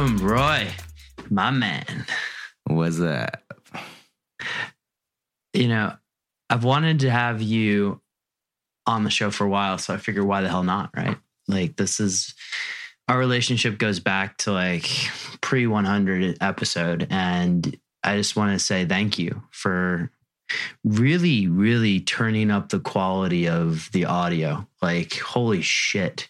[0.00, 0.66] Roy,
[1.28, 2.06] my man.
[2.64, 3.42] What's that?
[5.52, 5.94] You know,
[6.48, 8.00] I've wanted to have you
[8.86, 11.18] on the show for a while, so I figured why the hell not, right?
[11.48, 12.34] Like this is
[13.08, 14.88] our relationship goes back to like
[15.42, 20.10] pre 100 episode and I just want to say thank you for
[20.82, 24.66] really really turning up the quality of the audio.
[24.80, 26.29] Like holy shit.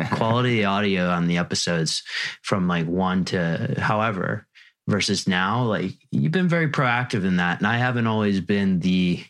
[0.12, 2.02] quality audio on the episodes
[2.42, 4.46] from like 1 to however
[4.88, 9.24] versus now like you've been very proactive in that and I haven't always been the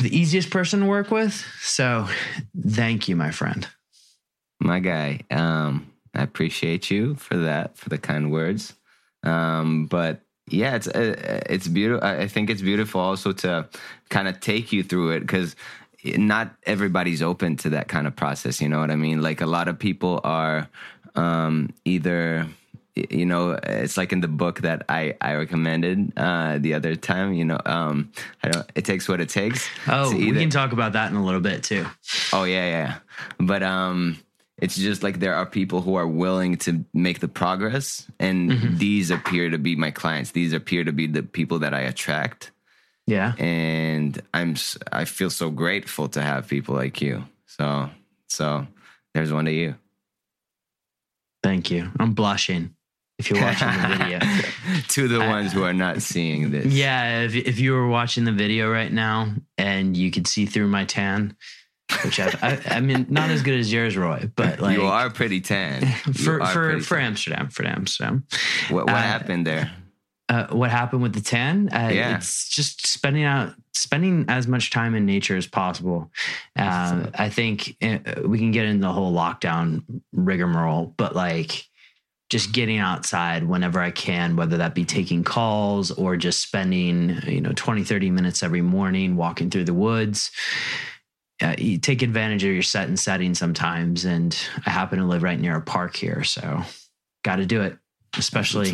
[0.00, 1.34] the easiest person to work with.
[1.60, 2.08] So
[2.66, 3.68] thank you, my friend.
[4.60, 5.20] My guy.
[5.30, 8.74] Um, I appreciate you for that, for the kind words.
[9.22, 12.06] Um, but yeah, it's uh, it's beautiful.
[12.06, 13.68] I think it's beautiful also to
[14.10, 15.56] kind of take you through it because
[16.04, 18.60] not everybody's open to that kind of process.
[18.60, 19.22] You know what I mean?
[19.22, 20.68] Like a lot of people are
[21.14, 22.46] um, either
[22.94, 27.32] you know it's like in the book that i i recommended uh the other time
[27.32, 30.92] you know um i don't it takes what it takes oh we can talk about
[30.92, 31.86] that in a little bit too
[32.32, 32.98] oh yeah yeah
[33.38, 34.18] but um
[34.58, 38.76] it's just like there are people who are willing to make the progress and mm-hmm.
[38.76, 42.50] these appear to be my clients these appear to be the people that i attract
[43.06, 44.54] yeah and i'm
[44.92, 47.90] i feel so grateful to have people like you so
[48.28, 48.66] so
[49.14, 49.74] there's one to you
[51.42, 52.74] thank you i'm blushing
[53.18, 54.18] if you're watching the video.
[54.88, 56.66] to the ones who are not seeing this.
[56.66, 60.68] Yeah, if, if you were watching the video right now and you could see through
[60.68, 61.36] my tan,
[62.04, 65.10] which I, I, I mean, not as good as yours, Roy, but like you are
[65.10, 67.06] pretty tan for for for tan.
[67.06, 67.48] Amsterdam.
[67.48, 68.24] For Amsterdam,
[68.70, 69.70] what what uh, happened there?
[70.28, 71.68] Uh, what happened with the tan?
[71.72, 72.16] Uh, yeah.
[72.16, 76.10] It's just spending out, spending as much time in nature as possible.
[76.56, 81.66] Uh, I think uh, we can get into the whole lockdown rigmarole, but like
[82.30, 87.42] just getting outside whenever I can, whether that be taking calls or just spending, you
[87.42, 90.30] know, 20, 30 minutes every morning walking through the woods.
[91.42, 94.06] Uh, you take advantage of your set and setting sometimes.
[94.06, 94.34] And
[94.64, 96.24] I happen to live right near a park here.
[96.24, 96.62] So
[97.22, 97.76] got to do it,
[98.16, 98.70] especially.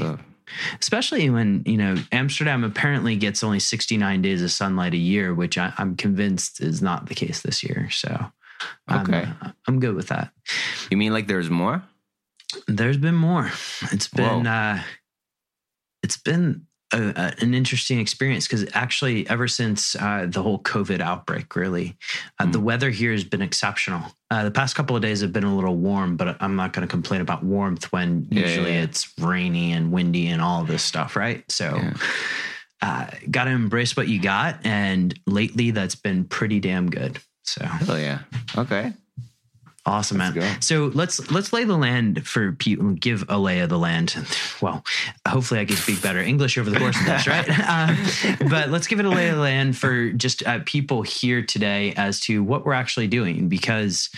[0.81, 5.59] Especially when, you know, Amsterdam apparently gets only 69 days of sunlight a year, which
[5.59, 7.89] I, am convinced is not the case this year.
[7.91, 8.33] So
[8.91, 9.29] okay.
[9.41, 10.33] I'm, I'm good with that.
[10.91, 11.83] You mean like there's more?
[12.67, 13.51] There's been more.
[13.93, 14.83] It's been uh,
[16.03, 21.01] it's been a, a, an interesting experience because actually, ever since uh, the whole COVID
[21.01, 21.97] outbreak, really,
[22.39, 22.53] uh, mm.
[22.53, 24.03] the weather here has been exceptional.
[24.31, 26.87] Uh, the past couple of days have been a little warm, but I'm not going
[26.87, 28.85] to complain about warmth when yeah, usually yeah, yeah.
[28.85, 31.45] it's rainy and windy and all this stuff, right?
[31.51, 31.81] So.
[32.81, 37.19] Uh, got to embrace what you got, and lately that's been pretty damn good.
[37.43, 38.21] So, oh yeah,
[38.57, 38.93] okay.
[39.89, 40.35] Awesome, man.
[40.35, 42.91] Let's so let's let's lay the land for people.
[42.93, 44.15] Give a lay of the land.
[44.61, 44.85] Well,
[45.27, 47.47] hopefully I can speak better English over the course of this, right?
[47.49, 47.95] Uh,
[48.51, 51.95] but let's give it a lay of the land for just uh, people here today
[51.97, 54.11] as to what we're actually doing, because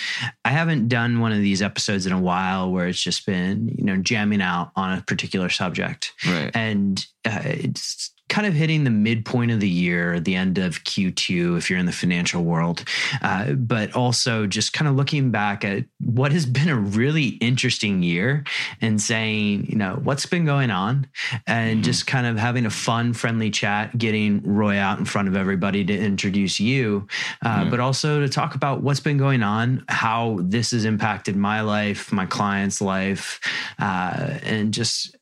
[0.47, 3.85] I haven't done one of these episodes in a while where it's just been you
[3.85, 6.51] know jamming out on a particular subject, right?
[6.55, 11.59] And uh, it's kind of hitting the midpoint of the year, the end of Q2,
[11.59, 12.85] if you're in the financial world,
[13.23, 18.03] uh, but also just kind of looking back at what has been a really interesting
[18.03, 18.45] year
[18.81, 21.09] and saying, you know, what's been going on
[21.47, 21.83] and mm-hmm.
[21.83, 25.85] just kind of having a fun, friendly chat, getting Roy out in front of everybody
[25.85, 27.09] to introduce you,
[27.45, 27.71] uh, mm-hmm.
[27.71, 32.13] but also to talk about what's been going on, how this has impacted my life,
[32.13, 33.41] my client's life,
[33.81, 35.17] uh, and just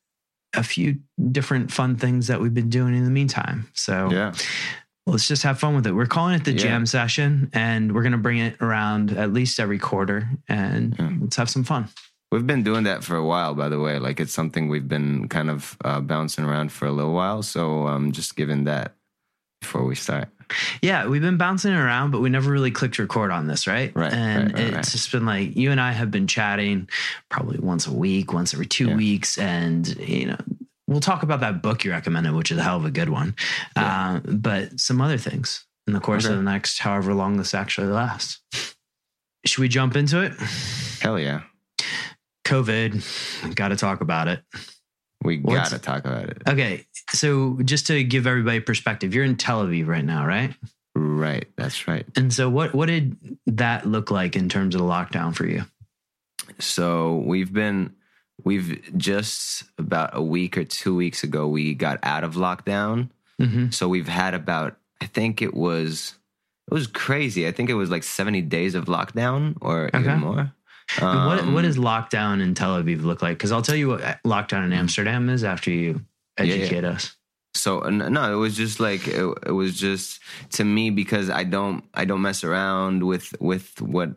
[0.54, 0.98] a few
[1.30, 3.68] different fun things that we've been doing in the meantime.
[3.74, 4.32] So yeah.
[5.06, 5.92] Let's just have fun with it.
[5.92, 6.58] We're calling it the yeah.
[6.58, 11.12] jam session and we're going to bring it around at least every quarter and yeah.
[11.20, 11.88] let's have some fun.
[12.30, 13.98] We've been doing that for a while, by the way.
[13.98, 17.42] Like it's something we've been kind of uh, bouncing around for a little while.
[17.42, 18.96] So um, just giving that
[19.60, 20.28] before we start.
[20.80, 23.94] Yeah, we've been bouncing around, but we never really clicked record on this, right?
[23.94, 24.12] Right.
[24.12, 24.84] And right, right, it's right.
[24.86, 26.88] just been like you and I have been chatting
[27.28, 28.96] probably once a week, once every two yeah.
[28.96, 30.38] weeks, and you know
[30.86, 33.36] we'll talk about that book you recommended, which is a hell of a good one.
[33.76, 34.20] Yeah.
[34.26, 36.32] Uh, but some other things in the course okay.
[36.32, 38.40] of the next however long this actually lasts.
[39.44, 40.32] Should we jump into it?
[41.00, 41.42] Hell yeah.
[42.46, 44.42] COVID, got to talk about it.
[45.22, 46.42] We got to talk about it.
[46.48, 46.86] Okay.
[47.10, 50.54] So, just to give everybody perspective, you're in Tel Aviv right now, right?
[50.94, 51.48] Right.
[51.56, 52.06] That's right.
[52.16, 53.16] And so, what, what did
[53.46, 55.64] that look like in terms of the lockdown for you?
[56.60, 57.94] So, we've been,
[58.44, 63.10] we've just about a week or two weeks ago, we got out of lockdown.
[63.40, 63.70] Mm-hmm.
[63.70, 66.14] So, we've had about, I think it was,
[66.70, 67.46] it was crazy.
[67.48, 69.98] I think it was like 70 days of lockdown or okay.
[69.98, 70.52] even more.
[71.00, 73.36] Um, what what does lockdown in Tel Aviv look like?
[73.36, 76.02] Because I'll tell you what lockdown in Amsterdam is after you
[76.38, 76.96] educate yeah, yeah.
[76.96, 77.14] us.
[77.54, 80.20] So no, it was just like it, it, was just
[80.52, 84.10] to me because I don't I don't mess around with with what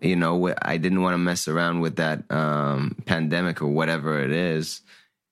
[0.00, 4.30] you know I didn't want to mess around with that um, pandemic or whatever it
[4.30, 4.82] is,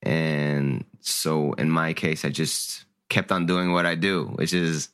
[0.03, 4.89] and so in my case I just kept on doing what I do, which is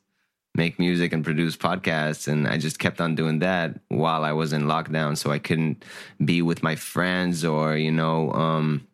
[0.60, 4.52] make music and produce podcasts and I just kept on doing that while I was
[4.52, 5.82] in lockdown so I couldn't
[6.22, 8.86] be with my friends or you know um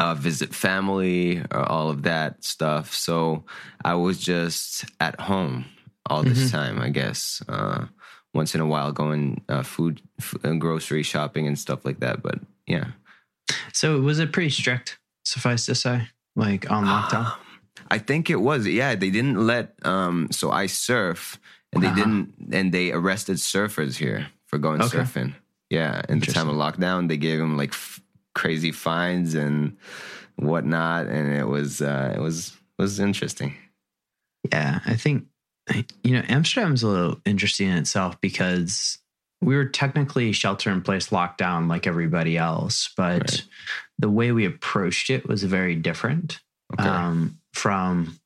[0.00, 2.92] uh, visit family or all of that stuff.
[2.92, 3.44] So
[3.84, 5.66] I was just at home
[6.10, 6.56] all this mm-hmm.
[6.56, 7.86] time I guess uh
[8.34, 12.22] once in a while going uh, food f- uh, grocery shopping and stuff like that
[12.26, 12.88] but yeah.
[13.72, 17.30] So it was it pretty strict suffice to say like on lockdown
[17.92, 18.66] I think it was.
[18.66, 19.74] Yeah, they didn't let.
[19.84, 21.38] Um, so I surf,
[21.72, 21.96] and they uh-huh.
[21.96, 24.98] didn't, and they arrested surfers here for going okay.
[24.98, 25.34] surfing.
[25.68, 28.00] Yeah, in the time of lockdown, they gave them like f-
[28.34, 29.76] crazy fines and
[30.36, 33.56] whatnot, and it was uh, it was was interesting.
[34.50, 35.26] Yeah, I think
[36.02, 38.98] you know Amsterdam's a little interesting in itself because
[39.42, 43.44] we were technically shelter in place lockdown like everybody else, but right.
[43.98, 46.40] the way we approached it was very different.
[46.72, 46.88] Okay.
[46.88, 48.18] Um, from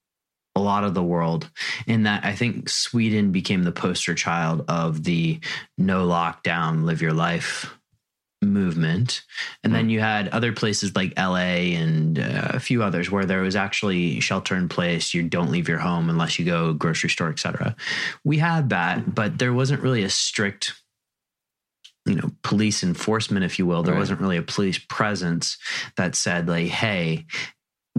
[0.54, 1.50] a lot of the world
[1.86, 5.38] in that I think Sweden became the poster child of the
[5.76, 7.76] no lockdown, live your life
[8.42, 9.22] movement.
[9.62, 13.26] And mm then you had other places like LA and uh, a few others where
[13.26, 15.12] there was actually shelter in place.
[15.12, 17.76] You don't leave your home unless you go grocery store, etc.
[18.24, 20.72] We had that, but there wasn't really a strict
[22.06, 23.98] you know police enforcement if you will there right.
[23.98, 25.58] wasn't really a police presence
[25.96, 27.26] that said like hey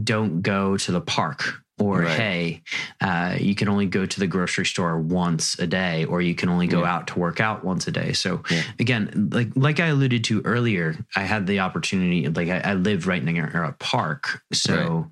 [0.04, 2.18] don't go to the park or right.
[2.18, 2.64] hey
[3.02, 6.50] uh, you can only go to the grocery store once a day or you can
[6.50, 6.94] only go yeah.
[6.94, 8.64] out to work out once a day so yeah.
[8.80, 13.08] again like like i alluded to earlier i had the opportunity like i, I live
[13.08, 15.06] right near a park so right.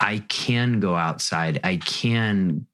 [0.00, 2.66] i can go outside i can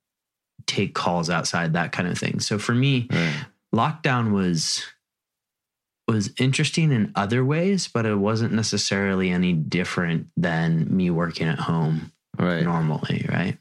[0.67, 3.47] take calls outside that kind of thing so for me right.
[3.75, 4.85] lockdown was
[6.07, 11.59] was interesting in other ways, but it wasn't necessarily any different than me working at
[11.59, 12.63] home right.
[12.63, 13.59] normally, right?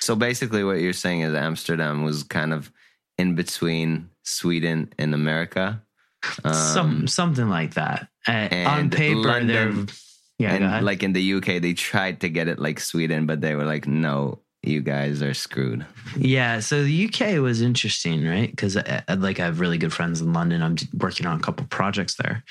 [0.00, 2.70] So basically, what you're saying is Amsterdam was kind of
[3.18, 5.82] in between Sweden and America.
[6.44, 8.08] Um, Some something like that.
[8.26, 9.94] Uh, on paper, London, they're
[10.38, 13.54] yeah, and like in the UK, they tried to get it like Sweden, but they
[13.54, 15.86] were like, no, you guys are screwed.
[16.16, 18.50] Yeah, so the UK was interesting, right?
[18.50, 20.62] Because uh, uh, like I have really good friends in London.
[20.62, 22.44] I'm working on a couple projects there,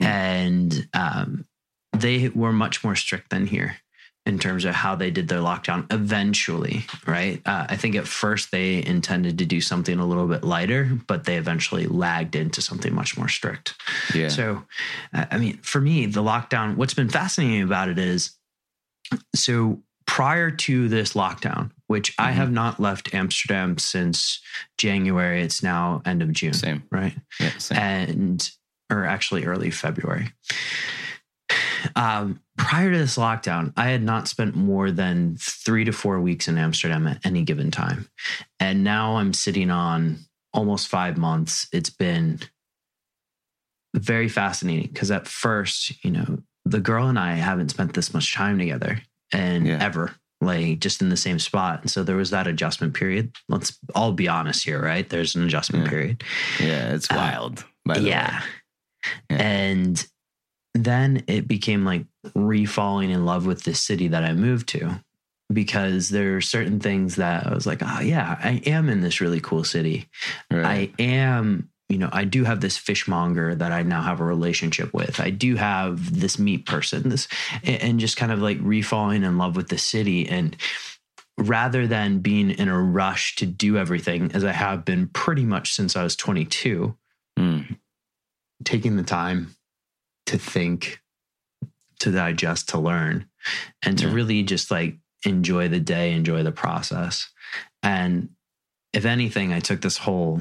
[0.00, 0.06] mm.
[0.06, 1.46] and um,
[1.92, 3.76] they were much more strict than here
[4.24, 5.92] in terms of how they did their lockdown.
[5.92, 7.42] Eventually, right?
[7.44, 11.24] Uh, I think at first they intended to do something a little bit lighter, but
[11.24, 13.74] they eventually lagged into something much more strict.
[14.14, 14.28] Yeah.
[14.28, 14.64] So,
[15.12, 16.76] I mean, for me, the lockdown.
[16.76, 18.36] What's been fascinating about it is,
[19.34, 22.28] so prior to this lockdown, which mm-hmm.
[22.28, 24.40] I have not left Amsterdam since
[24.78, 25.42] January.
[25.42, 26.52] It's now end of June.
[26.52, 26.82] Same.
[26.90, 27.16] Right.
[27.40, 27.56] Yeah.
[27.58, 27.78] Same.
[27.78, 28.50] And,
[28.90, 30.32] or actually early February.
[31.96, 36.48] Um, prior to this lockdown, I had not spent more than three to four weeks
[36.48, 38.08] in Amsterdam at any given time.
[38.60, 40.18] And now I'm sitting on
[40.52, 41.66] almost five months.
[41.72, 42.40] It's been
[43.94, 48.34] very fascinating because at first, you know, the girl and I haven't spent this much
[48.34, 49.78] time together and yeah.
[49.80, 51.80] ever like just in the same spot.
[51.80, 53.34] And so there was that adjustment period.
[53.48, 55.08] Let's all be honest here, right?
[55.08, 55.90] There's an adjustment yeah.
[55.90, 56.24] period.
[56.60, 57.64] Yeah, it's uh, wild.
[57.88, 58.42] Uh, yeah.
[59.30, 59.36] yeah.
[59.42, 60.06] And
[60.74, 65.00] then it became like refalling in love with the city that I moved to
[65.52, 69.20] because there are certain things that I was like, oh yeah, I am in this
[69.20, 70.08] really cool city.
[70.50, 70.92] Right.
[70.98, 74.94] I am you know, I do have this fishmonger that I now have a relationship
[74.94, 75.20] with.
[75.20, 77.28] I do have this meat person, this,
[77.62, 80.26] and just kind of like refalling in love with the city.
[80.26, 80.56] And
[81.36, 85.74] rather than being in a rush to do everything, as I have been pretty much
[85.74, 86.96] since I was 22,
[87.38, 87.78] mm.
[88.64, 89.54] taking the time
[90.26, 91.02] to think,
[92.00, 93.26] to digest, to learn,
[93.82, 94.14] and to yeah.
[94.14, 94.96] really just like
[95.26, 97.30] enjoy the day, enjoy the process.
[97.82, 98.30] And
[98.94, 100.40] if anything, I took this whole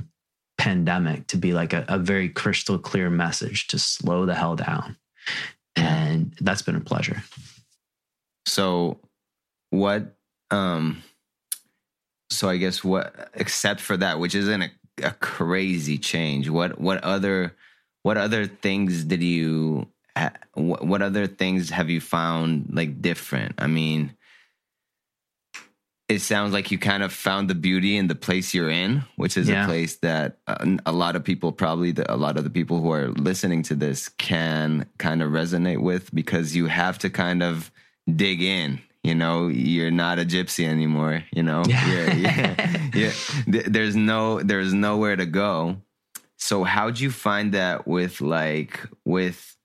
[0.62, 4.96] pandemic to be like a, a very crystal clear message to slow the hell down.
[5.76, 7.24] And that's been a pleasure.
[8.46, 9.00] So,
[9.72, 10.16] what,
[10.52, 11.02] um,
[12.30, 14.70] so I guess what, except for that, which isn't a,
[15.02, 17.56] a crazy change, what, what other,
[18.04, 19.88] what other things did you,
[20.54, 23.56] what, what other things have you found like different?
[23.58, 24.16] I mean,
[26.12, 29.38] it sounds like you kind of found the beauty in the place you're in, which
[29.38, 29.64] is yeah.
[29.64, 32.50] a place that uh, a, a lot of people, probably the, a lot of the
[32.50, 37.10] people who are listening to this, can kind of resonate with because you have to
[37.10, 37.72] kind of
[38.14, 38.82] dig in.
[39.04, 41.24] You know, you're not a gypsy anymore.
[41.32, 42.14] You know, yeah,
[42.94, 43.12] yeah, yeah.
[43.68, 45.78] There's no, there's nowhere to go.
[46.38, 49.56] So, how'd you find that with like with,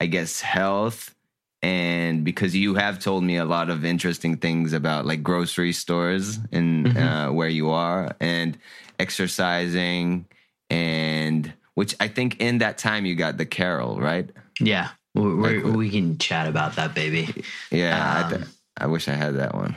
[0.00, 1.15] I guess, health
[1.62, 6.38] and because you have told me a lot of interesting things about like grocery stores
[6.52, 6.98] and mm-hmm.
[6.98, 8.58] uh, where you are and
[8.98, 10.26] exercising
[10.68, 14.30] and which I think in that time you got the Carol right?
[14.60, 14.90] Yeah.
[15.14, 17.42] We like, we can chat about that baby.
[17.70, 19.76] Yeah um, I, th- I wish I had that one.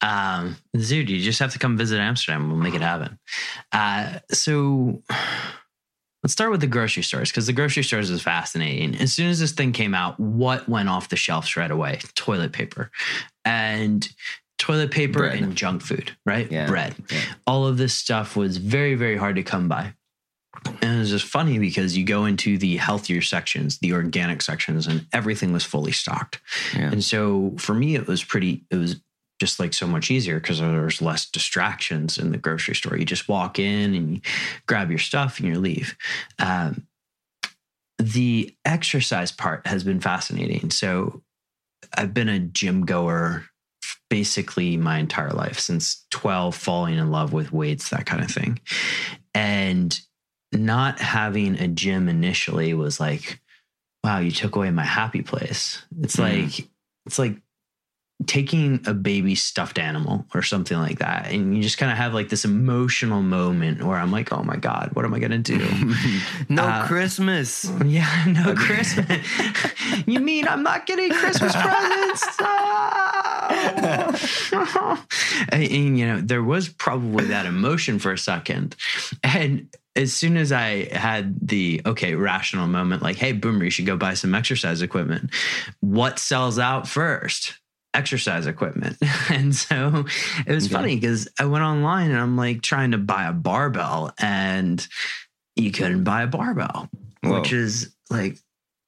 [0.00, 2.48] um dude you just have to come visit Amsterdam.
[2.48, 3.18] We'll make it happen.
[3.70, 5.02] Uh so
[6.22, 8.94] Let's start with the grocery stores because the grocery stores is fascinating.
[9.00, 12.00] As soon as this thing came out, what went off the shelves right away?
[12.14, 12.90] Toilet paper.
[13.44, 14.08] And
[14.56, 15.42] toilet paper Bread.
[15.42, 16.50] and junk food, right?
[16.50, 16.66] Yeah.
[16.68, 16.94] Bread.
[17.10, 17.20] Yeah.
[17.46, 19.94] All of this stuff was very, very hard to come by.
[20.80, 24.86] And it was just funny because you go into the healthier sections, the organic sections,
[24.86, 26.40] and everything was fully stocked.
[26.76, 26.92] Yeah.
[26.92, 29.00] And so for me, it was pretty, it was
[29.42, 32.96] just like so much easier because there's less distractions in the grocery store.
[32.96, 34.20] You just walk in and you
[34.68, 35.96] grab your stuff and you leave.
[36.38, 36.86] Um,
[37.98, 40.70] the exercise part has been fascinating.
[40.70, 41.24] So
[41.92, 43.46] I've been a gym goer
[44.08, 48.60] basically my entire life since 12, falling in love with weights, that kind of thing.
[49.34, 49.98] And
[50.52, 53.40] not having a gym initially was like,
[54.04, 55.82] wow, you took away my happy place.
[56.00, 56.20] It's mm.
[56.20, 56.68] like,
[57.06, 57.38] it's like
[58.26, 62.14] taking a baby stuffed animal or something like that and you just kind of have
[62.14, 65.58] like this emotional moment where i'm like oh my god what am i gonna do
[66.48, 69.26] no uh, christmas yeah no christmas
[70.06, 72.22] you mean i'm not getting christmas presents
[74.52, 75.04] oh.
[75.50, 78.76] and, and, you know there was probably that emotion for a second
[79.22, 83.84] and as soon as I had the okay rational moment, like, hey, Boomer, you should
[83.84, 85.28] go buy some exercise equipment.
[85.80, 87.58] What sells out first?
[87.94, 88.96] Exercise equipment.
[89.30, 90.04] and so
[90.46, 90.74] it was okay.
[90.74, 94.86] funny because I went online and I'm like trying to buy a barbell and
[95.56, 96.88] you couldn't buy a barbell,
[97.22, 97.40] Whoa.
[97.40, 98.38] which is like,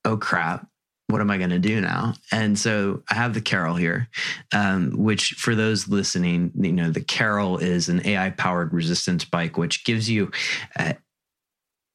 [0.05, 0.67] oh crap.
[1.09, 2.15] What am I going to do now?
[2.33, 4.09] And so I have the Carol here,
[4.55, 9.59] um, which for those listening, you know, the Carol is an AI powered resistance bike,
[9.59, 10.33] which gives you
[10.79, 10.95] uh,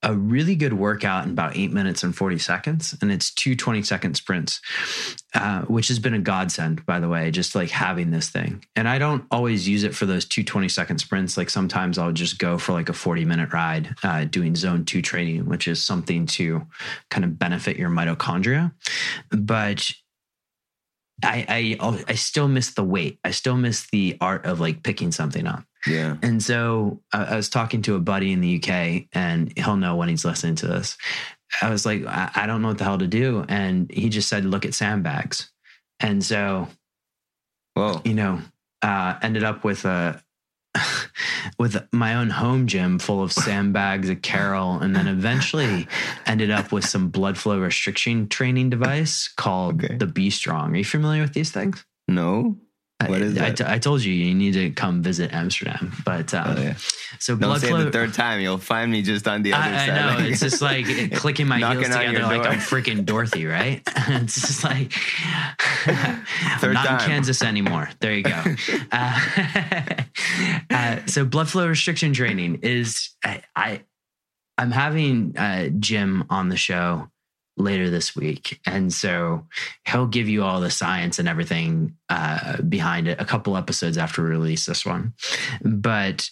[0.02, 2.96] a really good workout in about eight minutes and 40 seconds.
[3.02, 4.62] And it's two 20 second sprints,
[5.34, 8.64] uh, which has been a godsend, by the way, just like having this thing.
[8.76, 11.38] And I don't always use it for those two 20 second sprints.
[11.38, 15.02] Like sometimes I'll just go for like a 40 minute ride uh, doing zone two
[15.02, 16.66] training, which is something to
[17.10, 18.72] kind of benefit your mitochondria.
[19.32, 19.92] But
[21.22, 23.20] I, I I still miss the weight.
[23.26, 25.66] I still miss the art of like picking something up.
[25.88, 26.18] Yeah.
[26.22, 29.96] And so I, I was talking to a buddy in the UK, and he'll know
[29.96, 30.98] when he's listening to this.
[31.62, 34.30] I was like, I, I don't know what the hell to do, and he just
[34.30, 35.52] said, look at sandbags.
[36.00, 36.68] And so,
[37.76, 38.42] well, you know,
[38.82, 40.24] uh, ended up with a
[41.60, 45.88] with my own home gym full of sandbags, a Carol, and then eventually
[46.26, 49.96] ended up with some blood flow restriction training device called okay.
[49.96, 50.74] the B Strong.
[50.74, 51.86] Are you familiar with these things?
[52.08, 52.58] No.
[53.08, 56.34] What is I, I, t- I told you you need to come visit Amsterdam, but
[56.34, 56.74] um, oh, yeah.
[57.18, 57.86] so Don't blood say flow.
[57.86, 59.90] the third time, you'll find me just on the other I, side.
[59.90, 63.82] I know it's just like clicking my heels together like I'm freaking Dorothy, right?
[63.96, 64.92] it's just like
[65.86, 67.00] I'm not time.
[67.00, 67.90] in Kansas anymore.
[68.02, 68.44] There you go.
[68.92, 69.20] uh,
[70.70, 73.82] uh, so blood flow restriction training is I, I
[74.58, 77.10] I'm having uh, Jim on the show
[77.60, 78.60] later this week.
[78.66, 79.48] And so
[79.86, 84.24] he'll give you all the science and everything uh, behind it a couple episodes after
[84.24, 85.14] we release this one.
[85.62, 86.30] But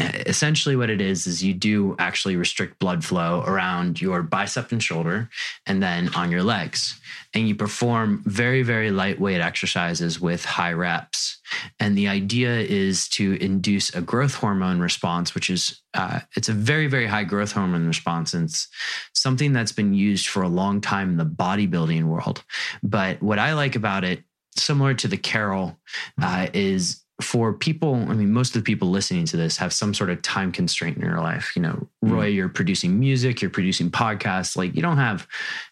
[0.00, 4.82] essentially what it is is you do actually restrict blood flow around your bicep and
[4.82, 5.28] shoulder
[5.66, 6.98] and then on your legs.
[7.34, 11.38] And you perform very very lightweight exercises with high reps.
[11.78, 16.52] And the idea is to induce a growth hormone response which is uh, it's a
[16.52, 18.34] very very high growth hormone response.
[18.34, 18.68] And it's
[19.14, 22.42] something that's been used for a long time in the bodybuilding world.
[22.82, 24.22] But what i like about it
[24.56, 25.78] similar to the carol
[26.20, 29.94] uh, is for people, I mean, most of the people listening to this have some
[29.94, 31.52] sort of time constraint in your life.
[31.54, 32.34] You know, Roy, mm.
[32.34, 34.56] you're producing music, you're producing podcasts.
[34.56, 35.26] Like you don't have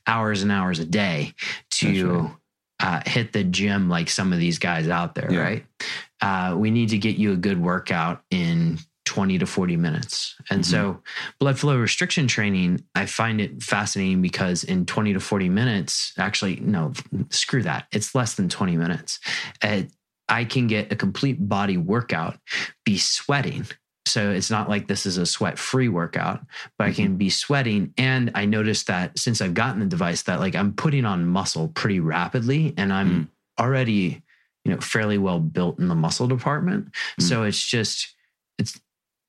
[0.07, 1.35] hours and hours a day
[1.71, 2.33] to right.
[2.81, 5.40] uh, hit the gym like some of these guys out there, yeah.
[5.40, 5.67] right?
[6.21, 8.78] Uh, we need to get you a good workout in
[9.09, 10.37] 20 to 40 minutes.
[10.50, 10.71] And mm-hmm.
[10.71, 11.02] so,
[11.40, 16.57] blood flow restriction training, I find it fascinating because in 20 to 40 minutes, actually,
[16.57, 16.93] no,
[17.31, 17.87] screw that.
[17.90, 19.19] It's less than 20 minutes.
[20.28, 22.38] I can get a complete body workout,
[22.85, 23.66] be sweating.
[24.06, 26.40] So it's not like this is a sweat free workout,
[26.78, 26.90] but mm-hmm.
[26.90, 27.16] I can mm-hmm.
[27.16, 27.92] be sweating.
[27.99, 31.68] And I noticed that since I've gotten the device, that like I'm putting on muscle
[31.68, 33.28] pretty rapidly and I'm mm.
[33.62, 34.23] already,
[34.64, 36.92] you know, fairly well built in the muscle department.
[37.20, 37.23] Mm.
[37.23, 38.14] So it's just,
[38.58, 38.80] it's,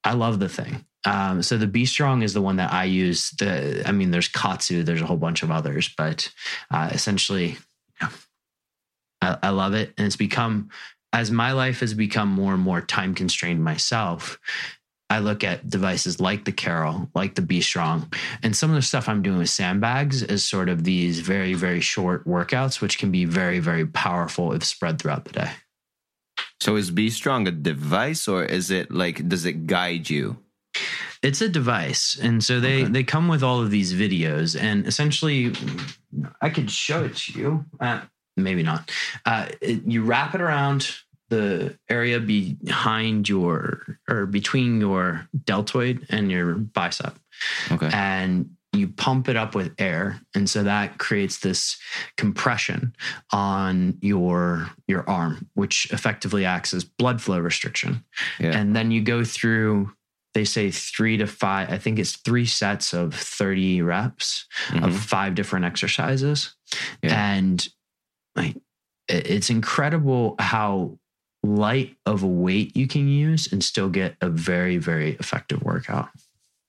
[0.04, 0.86] I love the thing.
[1.06, 3.32] Um, so the B Strong is the one that I use.
[3.32, 6.32] The, I mean, there's KAATSU, there's a whole bunch of others, but
[6.72, 7.58] uh, essentially,
[9.22, 9.94] I, I love it.
[9.98, 10.70] And it's become,
[11.14, 14.40] as my life has become more and more time constrained myself,
[15.10, 18.82] I look at devices like the Carol, like the B Strong, and some of the
[18.84, 23.10] stuff I'm doing with sandbags is sort of these very, very short workouts, which can
[23.10, 25.52] be very, very powerful if spread throughout the day.
[26.62, 30.38] So is B Strong a device or is it like, does it guide you?
[31.24, 32.18] It's a device.
[32.22, 32.92] And so they, okay.
[32.92, 35.54] they come with all of these videos and essentially
[36.42, 37.66] I could show it to you.
[37.80, 38.02] Uh,
[38.44, 38.92] maybe not.
[39.26, 40.96] Uh, you wrap it around
[41.30, 47.18] the area behind your or between your deltoid and your bicep.
[47.72, 47.90] Okay.
[47.94, 51.78] And you pump it up with air and so that creates this
[52.18, 52.96] compression
[53.32, 58.04] on your your arm which effectively acts as blood flow restriction
[58.40, 58.56] yeah.
[58.56, 59.92] and then you go through
[60.36, 64.84] they say 3 to 5 I think it's 3 sets of 30 reps mm-hmm.
[64.84, 66.56] of five different exercises
[67.02, 67.38] yeah.
[67.38, 67.68] and
[68.36, 68.56] like
[69.08, 70.98] it's incredible how
[71.44, 76.10] light of a weight you can use and still get a very very effective workout.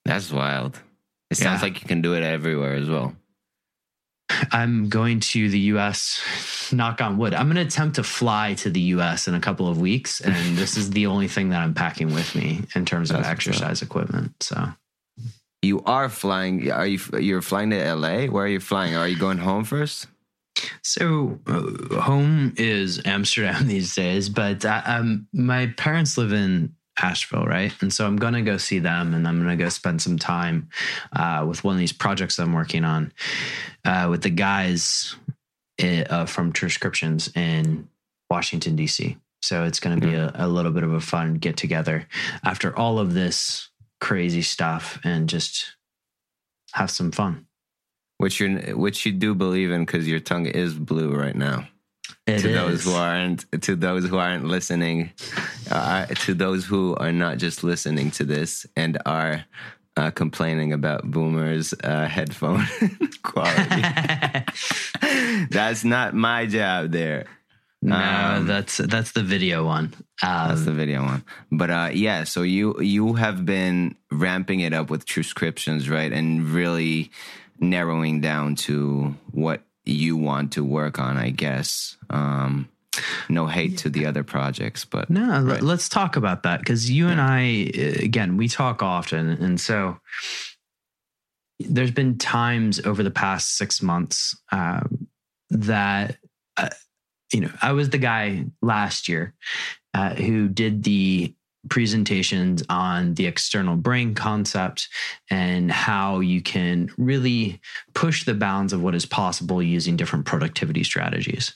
[0.04, 0.80] That's wild.
[1.30, 1.68] It sounds yeah.
[1.68, 3.14] like you can do it everywhere as well.
[4.52, 6.20] I'm going to the us
[6.72, 7.34] knock on wood.
[7.34, 10.34] I'm going to attempt to fly to the us in a couple of weeks and
[10.56, 14.34] this is the only thing that i'm packing with me in terms of exercise equipment
[14.40, 14.68] so.
[15.62, 16.70] You are flying.
[16.70, 18.96] Are you you're flying to la where are you flying?
[18.96, 20.06] Are you going home first
[20.82, 26.74] so, uh, home is Amsterdam these days, but I, uh, um, my parents live in
[27.00, 27.72] Asheville, right?
[27.80, 30.18] And so I'm going to go see them and I'm going to go spend some
[30.18, 30.68] time
[31.12, 33.12] uh, with one of these projects I'm working on
[33.84, 35.16] uh, with the guys
[35.82, 37.88] uh, from Transcriptions in
[38.30, 39.16] Washington, D.C.
[39.42, 42.06] So it's going to be a, a little bit of a fun get together
[42.44, 45.76] after all of this crazy stuff and just
[46.72, 47.46] have some fun
[48.20, 51.66] which you which you do believe in because your tongue is blue right now.
[52.26, 52.54] It to is.
[52.54, 55.12] those who aren't to those who aren't listening,
[55.70, 59.46] uh, to those who are not just listening to this and are
[59.96, 62.66] uh, complaining about boomers uh, headphone
[63.22, 63.82] quality.
[65.50, 67.24] that's not my job there.
[67.80, 69.94] No, um, that's that's the video one.
[70.22, 71.24] Um, that's the video one.
[71.50, 76.12] But uh, yeah, so you you have been ramping it up with transcriptions, right?
[76.12, 77.10] And really
[77.60, 81.96] narrowing down to what you want to work on, I guess.
[82.08, 82.68] Um,
[83.28, 85.62] no hate to the other projects, but no, right.
[85.62, 87.12] let's talk about that because you yeah.
[87.12, 89.98] and I, uh, again, we talk often, and so
[91.60, 95.06] there's been times over the past six months um,
[95.50, 96.16] that
[96.56, 96.70] uh,
[97.32, 99.34] you know I was the guy last year
[99.94, 101.34] uh, who did the
[101.68, 104.88] presentations on the external brain concept
[105.28, 107.60] and how you can really
[107.92, 111.52] push the bounds of what is possible using different productivity strategies.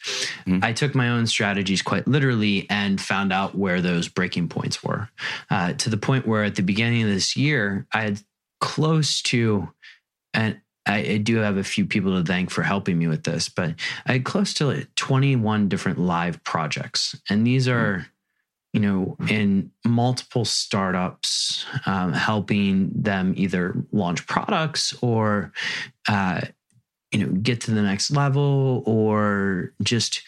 [0.47, 0.61] Mm-hmm.
[0.63, 5.09] I took my own strategies quite literally and found out where those breaking points were
[5.51, 8.21] uh, to the point where at the beginning of this year, I had
[8.61, 9.73] close to,
[10.35, 13.75] and I, do have a few people to thank for helping me with this, but
[14.07, 17.19] I had close to like 21 different live projects.
[17.31, 18.09] And these are, mm-hmm
[18.75, 25.53] you know, in multiple startups, um, helping them either launch products or,
[26.09, 26.41] uh,
[27.13, 30.23] you know, get to the next level or just,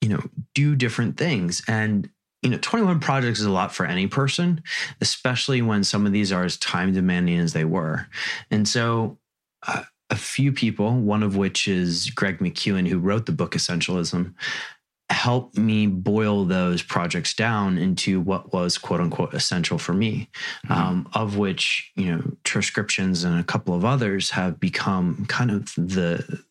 [0.00, 0.22] you know,
[0.54, 1.62] do different things.
[1.66, 2.08] And,
[2.42, 4.62] you know, 21 projects is a lot for any person,
[5.00, 8.06] especially when some of these are as time demanding as they were.
[8.52, 9.18] And so,
[9.66, 14.34] uh, a few people, one of which is Greg McKeown, who wrote the book Essentialism,
[15.10, 20.28] help me boil those projects down into what was quote unquote essential for me,
[20.66, 20.72] mm-hmm.
[20.72, 25.72] um, of which, you know, transcriptions and a couple of others have become kind of
[25.74, 26.42] the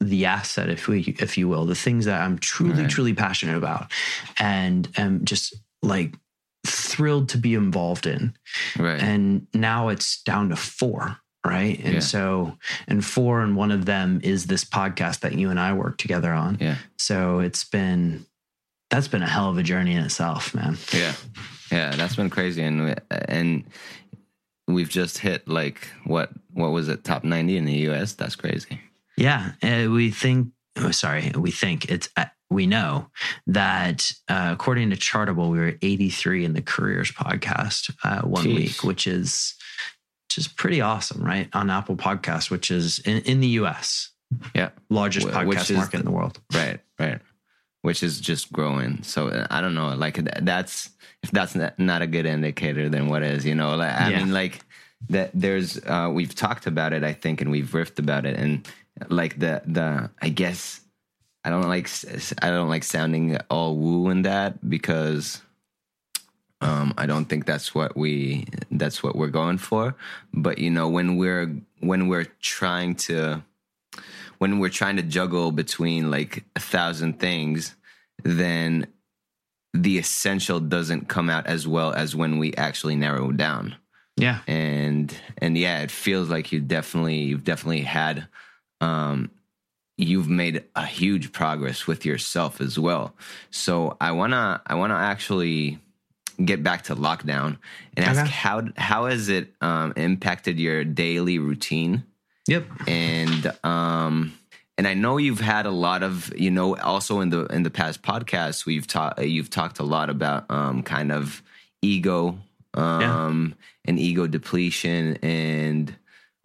[0.00, 2.90] the asset, if we, if you will, the things that I'm truly, right.
[2.90, 3.90] truly passionate about,
[4.38, 6.14] and am just like
[6.66, 8.34] thrilled to be involved in.
[8.78, 9.00] Right.
[9.02, 11.18] And now it's down to four.
[11.46, 11.78] Right.
[11.82, 12.00] And yeah.
[12.00, 12.56] so,
[12.86, 16.32] and four, and one of them is this podcast that you and I work together
[16.32, 16.58] on.
[16.60, 16.76] Yeah.
[16.98, 18.26] So it's been,
[18.90, 20.76] that's been a hell of a journey in itself, man.
[20.92, 21.14] Yeah.
[21.70, 21.96] Yeah.
[21.96, 22.62] That's been crazy.
[22.62, 23.64] And, and,
[24.68, 28.80] we've just hit like what what was it top 90 in the US that's crazy
[29.16, 33.08] yeah uh, we think oh, sorry we think it's uh, we know
[33.46, 38.54] that uh, according to Chartable, we were 83 in the careers podcast uh, one Jeez.
[38.54, 39.54] week, which is
[40.36, 41.48] just pretty awesome, right?
[41.52, 44.10] On Apple Podcast, which is in, in the US.
[44.54, 44.70] Yeah.
[44.88, 46.38] Largest podcast market in the world.
[46.54, 47.20] Right, right.
[47.82, 49.02] Which is just growing.
[49.02, 50.90] So uh, I don't know, like that's,
[51.22, 54.18] if that's not a good indicator, then what is, you know, like, I yeah.
[54.18, 54.60] mean, like
[55.08, 58.36] that there's, uh, we've talked about it, I think, and we've riffed about it.
[58.36, 58.68] And
[59.08, 60.82] like the, the, I guess,
[61.44, 61.88] I don't like
[62.42, 65.40] I don't like sounding all woo in that because
[66.60, 69.94] um, I don't think that's what we that's what we're going for.
[70.32, 73.42] But you know, when we're when we're trying to
[74.38, 77.74] when we're trying to juggle between like a thousand things,
[78.24, 78.86] then
[79.74, 83.76] the essential doesn't come out as well as when we actually narrow down.
[84.16, 84.40] Yeah.
[84.46, 88.28] And and yeah, it feels like you definitely you've definitely had
[88.80, 89.30] um
[89.98, 93.14] you've made a huge progress with yourself as well.
[93.50, 95.80] So I wanna I wanna actually
[96.44, 97.58] get back to lockdown
[97.96, 98.30] and ask okay.
[98.30, 102.04] how how has it um, impacted your daily routine?
[102.46, 102.66] Yep.
[102.86, 104.38] And um
[104.78, 107.70] and I know you've had a lot of you know also in the in the
[107.70, 111.42] past podcasts we've talked you've talked a lot about um kind of
[111.82, 112.38] ego
[112.74, 113.90] um yeah.
[113.90, 115.96] and ego depletion and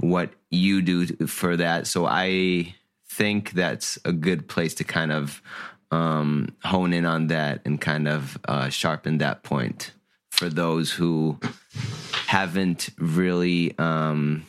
[0.02, 1.88] what you do for that.
[1.88, 2.76] So I
[3.08, 5.42] think that's a good place to kind of
[5.92, 9.92] um, hone in on that and kind of uh, sharpen that point
[10.32, 11.40] for those who
[12.28, 14.46] haven't really um,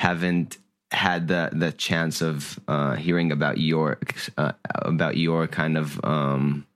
[0.00, 0.58] haven't
[0.90, 3.98] had the the chance of uh, hearing about your
[4.38, 6.66] uh, about your kind of um,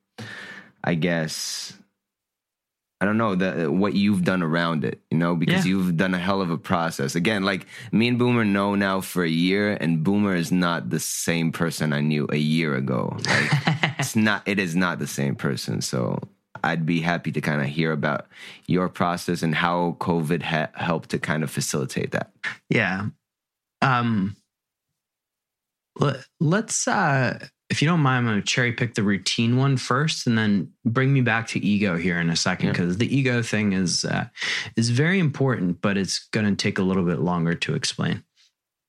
[0.85, 1.75] I guess
[3.03, 5.71] I don't know the what you've done around it, you know, because yeah.
[5.71, 7.17] you've done a hell of a process.
[7.17, 11.01] Again, like me and Boomer know now for a year, and Boomer is not the
[11.01, 13.17] same person I knew a year ago.
[13.27, 13.51] Like
[13.99, 15.81] it's not, it is not the same person.
[15.81, 16.21] So
[16.62, 18.29] I'd be happy to kind of hear about
[18.69, 22.31] your process and how COVID ha- helped to kind of facilitate that.
[22.69, 23.07] Yeah.
[23.81, 24.37] Um.
[25.99, 29.79] Let, let's uh if you don't mind, I'm going to cherry pick the routine one
[29.79, 32.99] first, and then bring me back to ego here in a second because yeah.
[32.99, 34.27] the ego thing is uh,
[34.77, 38.23] is very important, but it's going to take a little bit longer to explain.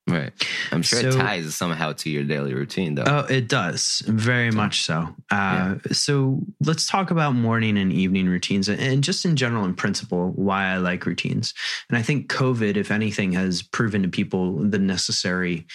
[0.06, 0.34] Right.
[0.74, 3.06] I'm sure so, it ties somehow to your daily routine, though.
[3.08, 4.04] Oh, it does.
[4.06, 5.16] Very so, much so.
[5.32, 5.78] Uh, yeah.
[5.94, 10.66] So let's talk about morning and evening routines and just in general, in principle, why
[10.66, 11.54] I like routines.
[11.88, 15.68] And I think COVID, if anything, has proven to people the necessary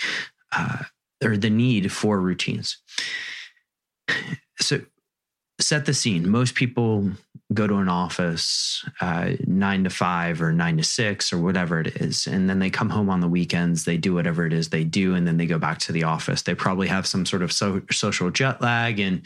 [0.52, 0.82] uh,
[1.22, 2.78] or the need for routines.
[4.60, 4.80] So,
[5.60, 6.28] set the scene.
[6.28, 7.10] Most people
[7.54, 11.96] go to an office uh, nine to five or nine to six or whatever it
[11.96, 12.26] is.
[12.26, 15.14] And then they come home on the weekends, they do whatever it is they do,
[15.14, 16.42] and then they go back to the office.
[16.42, 19.22] They probably have some sort of so- social jet lag and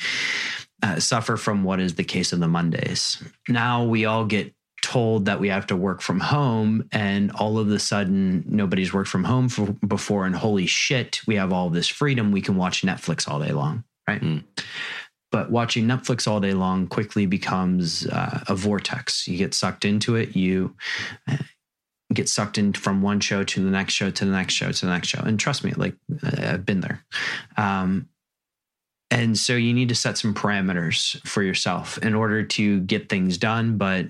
[0.82, 3.22] uh, suffer from what is the case of the Mondays.
[3.48, 7.70] Now we all get told that we have to work from home and all of
[7.70, 11.88] a sudden nobody's worked from home for, before and holy shit we have all this
[11.88, 12.32] freedom.
[12.32, 14.20] We can watch netflix all day long right?
[14.20, 14.44] Mm.
[15.30, 19.26] but watching netflix all day long quickly becomes uh, a vortex.
[19.26, 20.36] You get sucked into it.
[20.36, 20.76] You
[21.28, 21.38] uh,
[22.12, 24.86] get sucked in from one show to the next show to the next show to
[24.86, 25.20] the next show.
[25.20, 25.94] And trust me like
[26.38, 27.04] i've been there.
[27.56, 28.08] Um,
[29.12, 33.36] and so you need to set some parameters for yourself in order to get things
[33.36, 34.06] done, but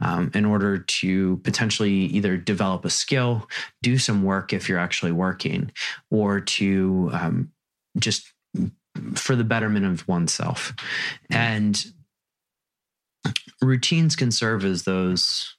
[0.00, 3.48] um, in order to potentially either develop a skill,
[3.82, 5.72] do some work if you're actually working,
[6.10, 7.50] or to um,
[7.98, 8.30] just
[9.14, 10.74] for the betterment of oneself.
[11.30, 11.82] And
[13.62, 15.56] routines can serve as those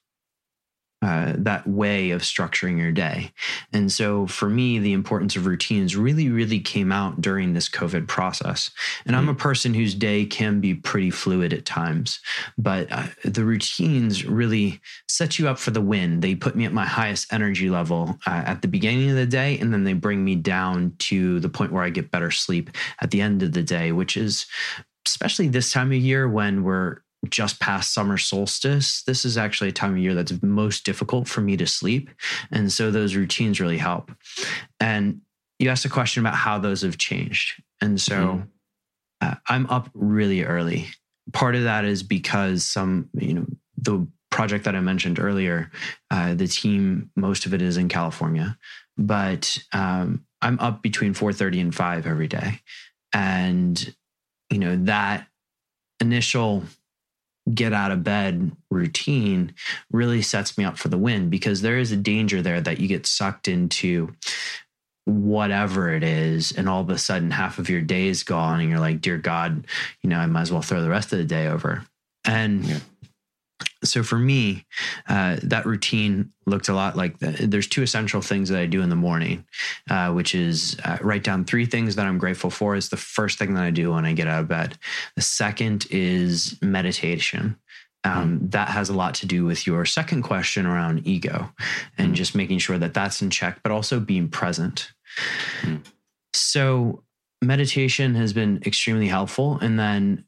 [1.04, 3.30] uh, that way of structuring your day.
[3.74, 8.08] And so for me, the importance of routines really, really came out during this COVID
[8.08, 8.70] process.
[9.04, 9.38] And mm I'm a mm.
[9.38, 12.20] person whose day can be pretty fluid at times,
[12.58, 16.20] but uh, the routines really set you up for the win.
[16.20, 19.58] They put me at my highest energy level uh, at the beginning of the day,
[19.58, 23.12] and then they bring me down to the point where I get better sleep at
[23.12, 24.46] the end of the day, which is
[25.06, 29.72] especially this time of year when we're just past summer solstice, this is actually a
[29.72, 32.10] time of year that's most difficult for me to sleep.
[32.50, 34.10] And so those routines really help.
[34.80, 35.20] And
[35.58, 37.62] you asked a question about how those have changed.
[37.80, 38.42] And so mm-hmm.
[39.20, 40.88] uh, I'm up really early.
[41.32, 43.46] Part of that is because some, you know,
[43.78, 45.70] the project that I mentioned earlier,
[46.10, 48.58] uh, the team, most of it is in California,
[48.96, 52.60] but um, I'm up between 4:30 and 5 every day,
[53.12, 53.94] and
[54.50, 55.26] you know that
[56.00, 56.64] initial
[57.52, 59.54] get out of bed routine
[59.92, 62.88] really sets me up for the win because there is a danger there that you
[62.88, 64.14] get sucked into
[65.04, 68.70] whatever it is and all of a sudden half of your day is gone and
[68.70, 69.66] you're like dear god
[70.00, 71.84] you know i might as well throw the rest of the day over
[72.24, 72.78] and yeah.
[73.84, 74.64] So for me
[75.08, 78.82] uh, that routine looked a lot like the, there's two essential things that i do
[78.82, 79.44] in the morning
[79.90, 83.38] uh, which is uh, write down three things that i'm grateful for is the first
[83.38, 84.78] thing that i do when i get out of bed
[85.16, 87.56] the second is meditation
[88.04, 88.50] um, mm.
[88.50, 91.50] that has a lot to do with your second question around ego
[91.96, 92.14] and mm.
[92.14, 94.92] just making sure that that's in check, but also being present.
[95.62, 95.84] Mm.
[96.34, 97.02] So,
[97.42, 99.58] meditation has been extremely helpful.
[99.60, 100.24] And then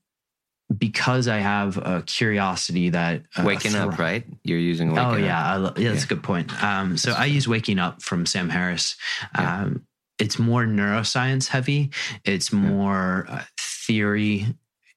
[0.76, 4.24] because I have a curiosity that uh, waking up, right?
[4.42, 6.04] You're using waking oh yeah, I, yeah, that's yeah.
[6.04, 6.62] a good point.
[6.62, 8.96] Um, so I use waking up from Sam Harris.
[9.38, 9.62] Yeah.
[9.62, 9.86] Um,
[10.18, 11.90] it's more neuroscience heavy.
[12.24, 14.46] It's more uh, theory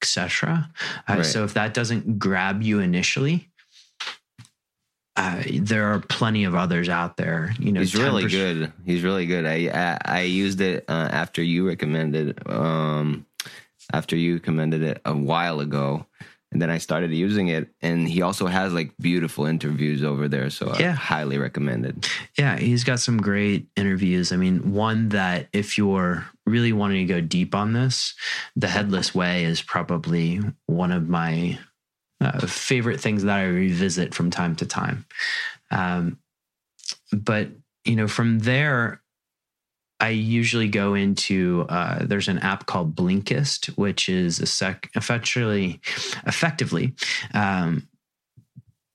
[0.02, 0.70] etc.
[1.08, 1.26] Uh, right.
[1.26, 3.50] So if that doesn't grab you initially,
[5.16, 7.54] uh, there are plenty of others out there.
[7.60, 8.04] You know, he's 10%.
[8.04, 8.74] really good.
[8.86, 9.46] He's really good.
[9.46, 13.26] I I, I used it uh, after you recommended um,
[13.94, 16.06] after you commended it a while ago,
[16.52, 17.70] and then I started using it.
[17.82, 20.92] And he also has like beautiful interviews over there, so yeah.
[20.92, 22.10] I highly recommend it.
[22.38, 24.32] Yeah, he's got some great interviews.
[24.32, 28.16] I mean, one that if you're really wanting to go deep on this,
[28.56, 31.60] the Headless Way is probably one of my
[32.22, 35.06] uh, favorite things that I revisit from time to time.
[35.72, 36.18] Um,
[37.12, 37.50] but
[37.86, 39.02] you know, from there,
[40.00, 45.82] I usually go into uh, there's an app called Blinkist, which is a sec effectively
[46.26, 46.94] effectively
[47.34, 47.88] um,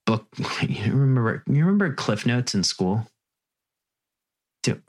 [0.06, 0.26] book.
[0.62, 3.06] You remember you remember Cliff Notes in school?
[4.62, 4.80] Do,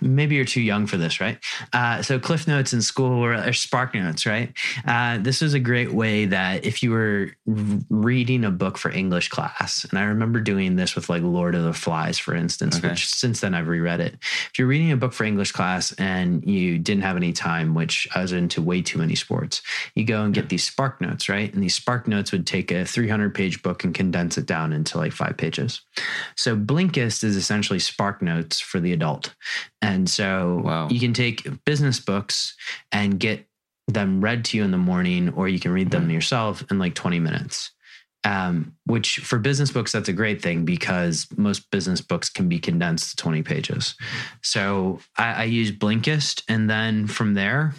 [0.00, 1.38] maybe you're too young for this, right?
[1.72, 4.52] Uh, so Cliff Notes in school or, or Spark Notes, right?
[4.86, 9.28] Uh, this was a great way that if you were reading a book for English
[9.28, 12.90] class, and I remember doing this with like Lord of the Flies, for instance, okay.
[12.90, 14.14] which since then I've reread it.
[14.50, 18.08] If you're reading a book for English class and you didn't have any time, which
[18.14, 19.62] I was into way too many sports,
[19.94, 21.52] you go and get these Spark Notes, right?
[21.52, 24.98] And these Spark Notes would take a 300 page book and condense it down into
[24.98, 25.82] like five pages.
[26.36, 29.34] So Blinkist is essentially Spark Notes for the adult.
[29.84, 30.88] And so wow.
[30.88, 32.56] you can take business books
[32.92, 33.46] and get
[33.86, 36.12] them read to you in the morning, or you can read them mm-hmm.
[36.12, 37.70] yourself in like 20 minutes.
[38.26, 42.58] Um, which for business books, that's a great thing because most business books can be
[42.58, 43.96] condensed to 20 pages.
[44.42, 46.42] So I, I use Blinkist.
[46.48, 47.74] And then from there,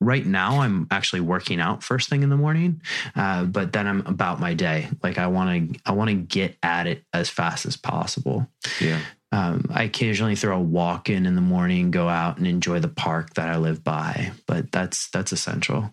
[0.00, 2.80] right now i'm actually working out first thing in the morning
[3.14, 6.56] uh, but then i'm about my day like i want to i want to get
[6.62, 8.46] at it as fast as possible
[8.80, 9.00] yeah
[9.36, 12.88] um, I occasionally throw a walk in in the morning, go out and enjoy the
[12.88, 15.92] park that I live by, but that's that's essential.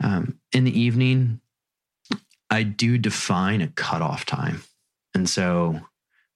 [0.00, 1.42] Um, in the evening,
[2.48, 4.62] I do define a cutoff time,
[5.14, 5.82] and so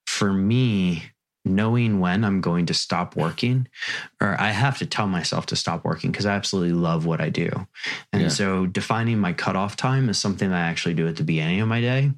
[0.06, 1.04] for me,
[1.46, 3.66] knowing when I'm going to stop working,
[4.20, 7.30] or I have to tell myself to stop working because I absolutely love what I
[7.30, 7.66] do,
[8.12, 8.28] and yeah.
[8.28, 11.68] so defining my cutoff time is something that I actually do at the beginning of
[11.68, 12.12] my day.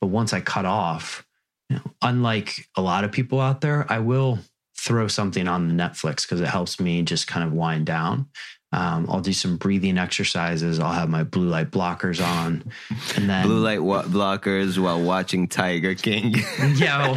[0.00, 1.26] But once I cut off
[1.70, 4.40] you know, unlike a lot of people out there, I will
[4.76, 8.26] throw something on the Netflix because it helps me just kind of wind down.
[8.72, 10.78] Um, I'll do some breathing exercises.
[10.78, 12.64] I'll have my blue light blockers on,
[13.16, 16.34] and then blue light wa- blockers while watching Tiger King.
[16.76, 17.16] Yo,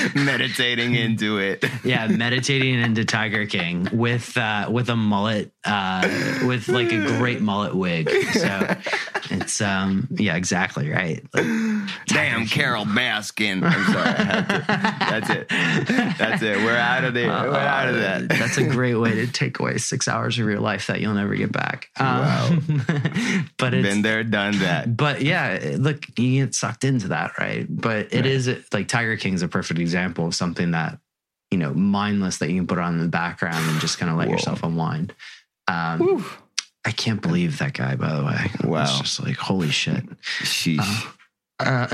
[0.14, 1.64] meditating into it.
[1.84, 6.08] yeah, meditating into Tiger King with uh, with a mullet, uh,
[6.46, 8.10] with like a great mullet wig.
[8.32, 8.76] So
[9.30, 11.24] it's um yeah exactly right.
[11.34, 11.46] Like,
[12.06, 13.62] Damn, Carole Baskin.
[13.62, 14.68] I'm sorry.
[14.98, 15.48] That's it.
[16.18, 16.56] That's it.
[16.58, 17.30] We're out of there.
[17.30, 18.28] Uh, We're out of that.
[18.28, 21.34] That's a great way to take away six hours of your life that you'll never
[21.34, 21.90] get back.
[21.98, 22.48] Wow.
[22.48, 22.82] Um,
[23.56, 24.96] but it's been there, done that.
[24.96, 27.66] But yeah, look, you get sucked into that, right?
[27.68, 28.26] But it right.
[28.26, 30.98] is like Tiger King is a perfect example of something that
[31.50, 34.18] you know mindless that you can put on in the background and just kind of
[34.18, 34.34] let Whoa.
[34.34, 35.14] yourself unwind.
[35.66, 36.24] Um,
[36.84, 38.50] I can't believe that guy, by the way.
[38.64, 38.82] Wow.
[38.82, 40.04] It's just like, holy shit.
[40.78, 41.02] Uh,
[41.60, 41.88] uh,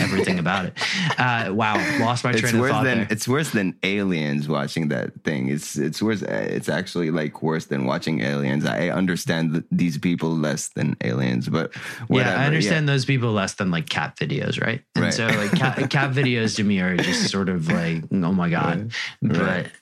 [0.00, 0.72] everything about it.
[1.18, 2.84] Uh, wow, lost my train it's of worse thought.
[2.84, 3.06] Than, there.
[3.10, 4.48] It's worse than Aliens.
[4.48, 6.22] Watching that thing, it's it's worse.
[6.22, 8.64] It's actually like worse than watching Aliens.
[8.64, 11.74] I understand these people less than Aliens, but
[12.08, 12.30] whatever.
[12.30, 12.94] yeah, I understand yeah.
[12.94, 14.82] those people less than like cat videos, right?
[14.94, 15.14] And right.
[15.14, 18.92] so like cat, cat videos to me are just sort of like, oh my god,
[19.22, 19.32] right.
[19.32, 19.40] but.
[19.40, 19.72] Right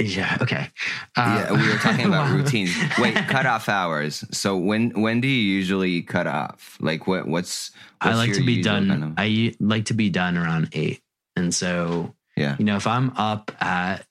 [0.00, 0.38] Yeah.
[0.40, 0.70] Okay.
[1.16, 2.74] Uh, yeah, we were talking about routines.
[2.98, 4.24] Wait, cutoff hours.
[4.30, 6.76] So when when do you usually cut off?
[6.80, 7.26] Like what?
[7.26, 8.88] What's, what's I like to be done.
[8.88, 9.12] Kind of?
[9.16, 11.02] I like to be done around eight,
[11.34, 14.06] and so yeah, you know, if I'm up at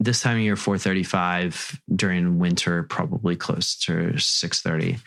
[0.00, 4.94] this time of year, four thirty-five during winter, probably close to six thirty.
[4.94, 5.00] mm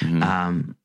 [0.00, 0.22] mm-hmm.
[0.22, 0.76] Um,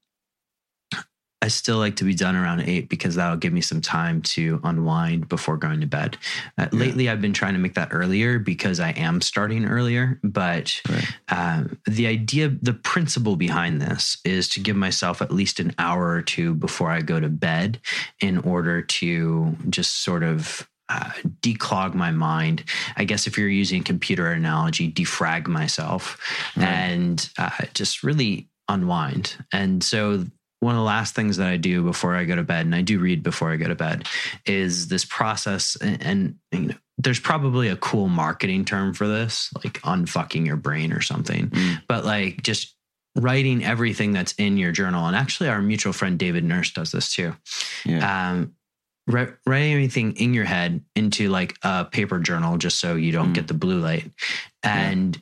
[1.41, 4.60] I still like to be done around eight because that'll give me some time to
[4.63, 6.17] unwind before going to bed.
[6.58, 6.80] Uh, yeah.
[6.80, 10.19] Lately, I've been trying to make that earlier because I am starting earlier.
[10.23, 11.08] But right.
[11.30, 16.10] uh, the idea, the principle behind this is to give myself at least an hour
[16.10, 17.80] or two before I go to bed
[18.19, 21.10] in order to just sort of uh,
[21.41, 22.65] declog my mind.
[22.97, 26.19] I guess if you're using computer analogy, defrag myself
[26.56, 26.67] right.
[26.67, 29.43] and uh, just really unwind.
[29.51, 30.25] And so
[30.62, 32.82] one of the last things that I do before I go to bed, and I
[32.82, 34.08] do read before I go to bed,
[34.45, 35.76] is this process.
[35.82, 40.58] And, and you know, there's probably a cool marketing term for this, like unfucking your
[40.58, 41.50] brain or something.
[41.50, 41.82] Mm.
[41.88, 42.76] But like just
[43.15, 45.08] writing everything that's in your journal.
[45.08, 47.36] And actually, our mutual friend David Nurse does this too.
[47.84, 48.30] Yeah.
[48.30, 48.54] Um,
[49.08, 53.36] writing anything in your head into like a paper journal just so you don't mm.
[53.36, 54.12] get the blue light
[54.62, 55.21] and yeah.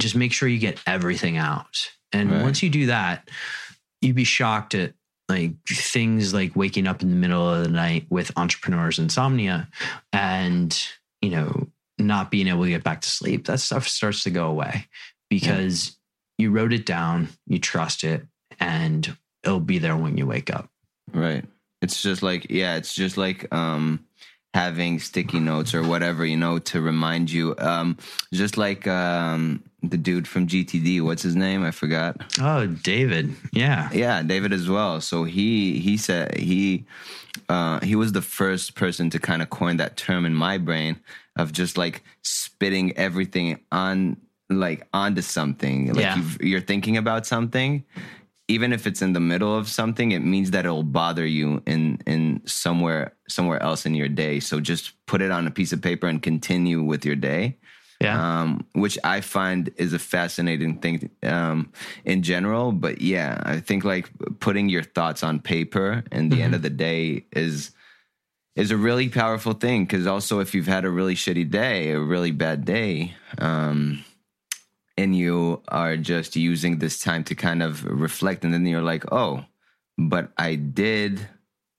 [0.00, 1.90] just make sure you get everything out.
[2.12, 2.42] And right.
[2.42, 3.28] once you do that,
[4.00, 4.94] you'd be shocked at
[5.28, 9.68] like things like waking up in the middle of the night with entrepreneurs insomnia
[10.12, 10.86] and
[11.20, 11.66] you know
[11.98, 13.46] not being able to get back to sleep.
[13.46, 14.86] That stuff starts to go away
[15.30, 15.96] because
[16.38, 16.44] yeah.
[16.44, 18.26] you wrote it down you trust it
[18.60, 20.68] and it'll be there when you wake up.
[21.12, 21.44] Right.
[21.82, 24.04] It's just like yeah it's just like um
[24.54, 27.54] having sticky notes or whatever you know to remind you.
[27.58, 27.96] Um
[28.32, 31.02] just like um the dude from GTD.
[31.02, 31.64] What's his name?
[31.64, 32.34] I forgot.
[32.40, 33.34] Oh, David.
[33.52, 33.90] Yeah.
[33.92, 35.00] Yeah, David as well.
[35.00, 36.86] So he he said he
[37.48, 40.98] uh, he was the first person to kind of coin that term in my brain
[41.36, 44.16] of just like spitting everything on
[44.48, 45.92] like onto something.
[45.92, 46.22] Like yeah.
[46.40, 47.84] you're thinking about something,
[48.48, 51.98] even if it's in the middle of something, it means that it'll bother you in
[52.06, 54.40] in somewhere somewhere else in your day.
[54.40, 57.58] So just put it on a piece of paper and continue with your day
[58.00, 58.40] yeah.
[58.40, 61.72] Um, which I find is a fascinating thing um,
[62.04, 62.72] in general.
[62.72, 66.44] But yeah, I think like putting your thoughts on paper in the mm-hmm.
[66.44, 67.70] end of the day is
[68.54, 72.00] is a really powerful thing because also if you've had a really shitty day, a
[72.00, 74.04] really bad day, um,
[74.96, 79.10] and you are just using this time to kind of reflect, and then you're like,
[79.12, 79.44] oh,
[79.98, 81.28] but I did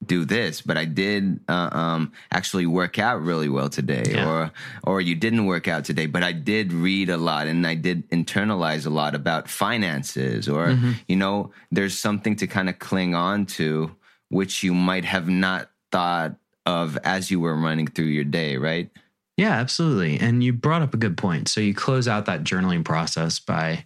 [0.06, 4.30] do this, but I did uh, um, actually work out really well today, yeah.
[4.30, 4.52] or
[4.84, 8.08] or you didn't work out today, but I did read a lot and I did
[8.10, 10.92] internalize a lot about finances, or mm-hmm.
[11.08, 13.96] you know, there's something to kind of cling on to,
[14.30, 18.92] which you might have not thought of as you were running through your day, right?
[19.38, 20.20] Yeah, absolutely.
[20.20, 21.48] And you brought up a good point.
[21.48, 23.86] So you close out that journaling process by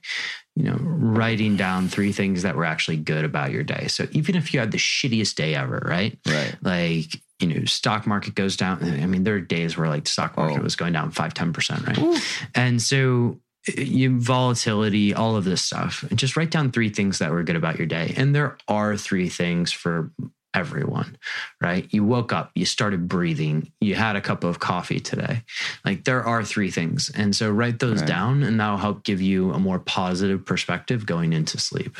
[0.56, 3.88] you know, writing down three things that were actually good about your day.
[3.88, 6.18] So even if you had the shittiest day ever, right?
[6.28, 6.56] Right.
[6.62, 8.84] Like, you know, stock market goes down.
[8.84, 10.64] I mean, there are days where like stock market oh.
[10.64, 11.98] was going down five, 10%, right?
[11.98, 12.18] Ooh.
[12.54, 16.04] And so eh, you volatility, all of this stuff.
[16.10, 18.14] And just write down three things that were good about your day.
[18.18, 20.12] And there are three things for
[20.54, 21.18] everyone,
[21.62, 21.88] right?
[21.92, 25.44] You woke up, you started breathing, you had a cup of coffee today.
[25.86, 27.10] Like there are three things.
[27.14, 28.08] And so write those right.
[28.08, 31.98] down and that'll help give you a more positive perspective going into sleep.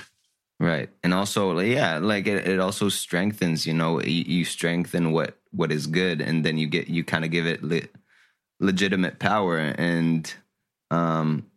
[0.60, 0.90] Right.
[1.04, 5.72] And also, yeah, like it, it also strengthens, you know, you, you, strengthen what, what
[5.72, 7.90] is good and then you get, you kind of give it le-
[8.60, 9.58] legitimate power.
[9.58, 10.32] And,
[10.92, 11.48] um,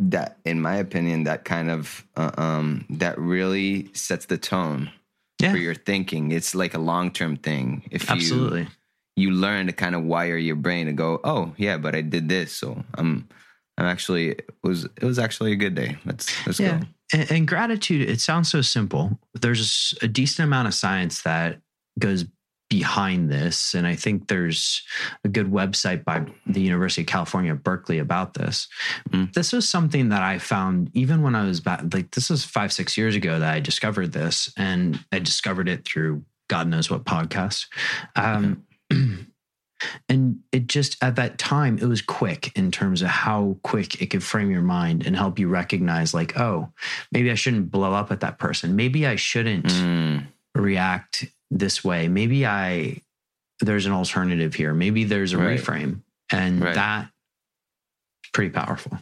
[0.00, 4.90] that, in my opinion, that kind of, uh, um, that really sets the tone
[5.40, 5.50] yeah.
[5.52, 6.32] for your thinking.
[6.32, 7.88] It's like a long term thing.
[7.90, 8.68] If absolutely
[9.16, 12.00] you, you learn to kind of wire your brain to go, oh yeah, but I
[12.00, 13.28] did this, so I'm
[13.76, 15.96] I'm actually it was it was actually a good day.
[16.04, 16.80] Let's let's yeah.
[16.80, 16.86] go.
[17.12, 18.08] And, and gratitude.
[18.08, 19.18] It sounds so simple.
[19.40, 21.60] There's a decent amount of science that
[21.98, 22.26] goes
[22.68, 23.74] behind this.
[23.74, 24.82] And I think there's
[25.24, 28.68] a good website by the University of California, Berkeley about this.
[29.10, 29.32] Mm.
[29.32, 32.72] This was something that I found even when I was back, like this was five,
[32.72, 34.52] six years ago that I discovered this.
[34.56, 37.66] And I discovered it through God knows what podcast.
[38.16, 38.64] Um,
[40.08, 44.06] and it just at that time it was quick in terms of how quick it
[44.06, 46.68] could frame your mind and help you recognize like oh
[47.12, 50.26] maybe i shouldn't blow up at that person maybe i shouldn't mm.
[50.56, 52.08] react this way.
[52.08, 53.02] Maybe I
[53.60, 54.72] there's an alternative here.
[54.72, 55.58] Maybe there's a right.
[55.58, 56.02] reframe.
[56.30, 56.74] And right.
[56.74, 57.10] that
[58.32, 58.98] pretty powerful.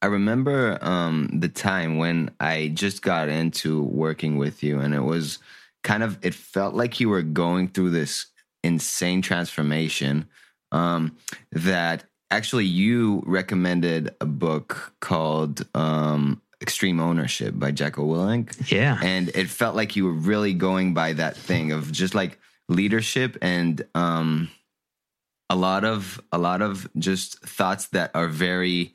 [0.00, 5.02] I remember um, the time when I just got into working with you, and it
[5.02, 5.38] was
[5.82, 8.26] kind of, it felt like you were going through this
[8.62, 10.28] insane transformation
[10.72, 11.16] um,
[11.52, 18.70] that actually you recommended a book called um, Extreme Ownership by Jocko Willink.
[18.70, 18.98] Yeah.
[19.02, 22.38] And it felt like you were really going by that thing of just like
[22.68, 24.50] leadership and um
[25.48, 28.92] a lot of a lot of just thoughts that are very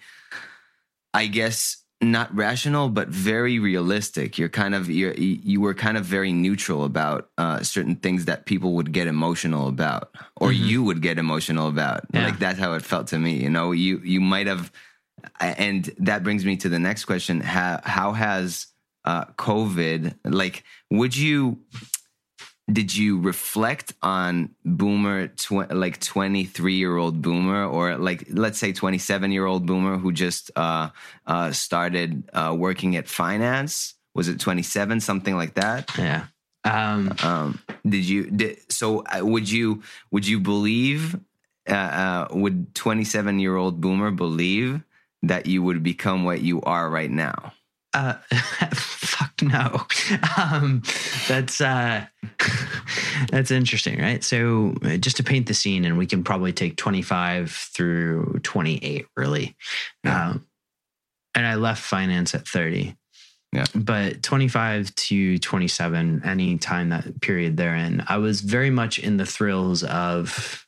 [1.14, 6.03] I guess not rational but very realistic you're kind of you you were kind of
[6.03, 10.66] very neutral about uh, certain things that people would get emotional about or mm-hmm.
[10.66, 12.26] you would get emotional about yeah.
[12.26, 14.72] like that's how it felt to me you know you you might have
[15.39, 17.41] and that brings me to the next question.
[17.41, 18.68] How how has
[19.05, 21.59] uh, covid like would you
[22.72, 28.72] did you reflect on boomer tw- like 23 year old boomer or like let's say
[28.72, 30.89] 27 year old boomer who just uh,
[31.28, 33.95] uh, started uh, working at finance?
[34.16, 35.89] Was it 27 something like that?
[35.97, 36.28] Yeah.
[36.64, 41.20] Um, um, did you did so uh, would you would you believe
[41.70, 44.82] uh, uh, would 27 year old boomer believe
[45.24, 47.53] that you would become what you are right now
[47.93, 48.13] uh,
[48.74, 49.86] fuck no.
[50.38, 50.82] Um,
[51.28, 52.05] that's uh,
[53.30, 54.24] that's interesting, right?
[54.24, 59.05] So uh, just to paint the scene, and we can probably take 25 through 28,
[59.15, 59.55] really.
[60.03, 60.30] Yeah.
[60.30, 60.47] Um,
[61.36, 62.95] and I left finance at 30.
[63.53, 63.65] Yeah.
[63.76, 69.26] But 25 to 27, any time that period therein, I was very much in the
[69.26, 70.65] thrills of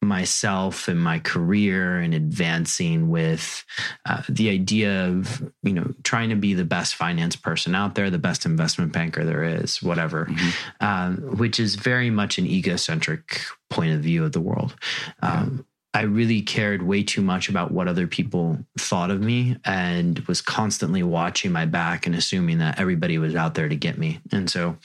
[0.00, 3.64] myself and my career and advancing with
[4.06, 8.08] uh, the idea of you know trying to be the best finance person out there
[8.08, 10.84] the best investment banker there is whatever mm-hmm.
[10.84, 13.40] um, which is very much an egocentric
[13.70, 14.76] point of view of the world
[15.22, 20.18] um, I really cared way too much about what other people thought of me and
[20.20, 24.20] was constantly watching my back and assuming that everybody was out there to get me.
[24.30, 24.76] And so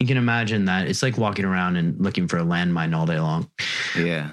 [0.00, 3.18] you can imagine that it's like walking around and looking for a landmine all day
[3.18, 3.50] long.
[3.96, 4.30] Yeah.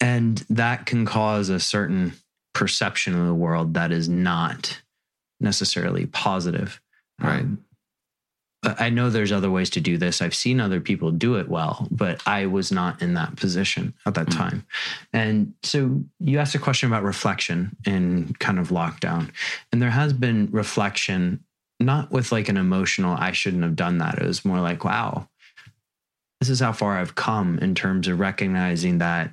[0.00, 2.12] And that can cause a certain
[2.54, 4.80] perception of the world that is not
[5.40, 6.80] necessarily positive.
[7.20, 7.40] Right.
[7.40, 7.64] Um,
[8.64, 10.20] I know there's other ways to do this.
[10.20, 14.14] I've seen other people do it well, but I was not in that position at
[14.14, 14.38] that mm-hmm.
[14.38, 14.66] time.
[15.12, 19.30] And so you asked a question about reflection in kind of lockdown.
[19.70, 21.44] And there has been reflection
[21.80, 24.18] not with like an emotional, I shouldn't have done that.
[24.18, 25.28] It was more like, wow,
[26.40, 29.30] this is how far I've come in terms of recognizing that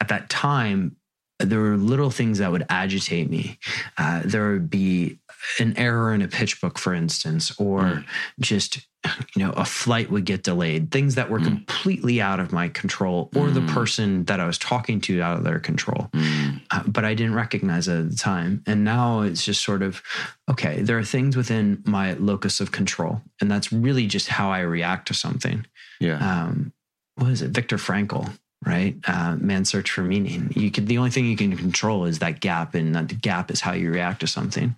[0.00, 0.96] at that time,
[1.40, 3.58] there were little things that would agitate me.
[3.98, 5.18] Uh, there would be
[5.58, 8.04] an error in a pitch book, for instance, or mm.
[8.40, 8.86] just
[9.34, 10.90] you know a flight would get delayed.
[10.90, 11.44] Things that were mm.
[11.44, 13.54] completely out of my control, or mm.
[13.54, 16.08] the person that I was talking to out of their control.
[16.12, 16.62] Mm.
[16.70, 20.02] Uh, but I didn't recognize it at the time, and now it's just sort of
[20.50, 20.82] okay.
[20.82, 25.08] There are things within my locus of control, and that's really just how I react
[25.08, 25.66] to something.
[26.04, 26.18] Yeah.
[26.18, 26.72] Um,
[27.16, 27.50] what is it?
[27.50, 28.30] Viktor Frankl
[28.66, 28.96] right?
[29.06, 30.50] Uh, man's search for meaning.
[30.54, 33.60] You could the only thing you can control is that gap, and that gap is
[33.60, 34.76] how you react to something.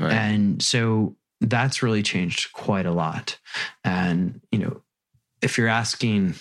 [0.00, 0.12] Right.
[0.12, 3.38] And so that's really changed quite a lot.
[3.82, 4.82] And you know,
[5.42, 6.34] if you're asking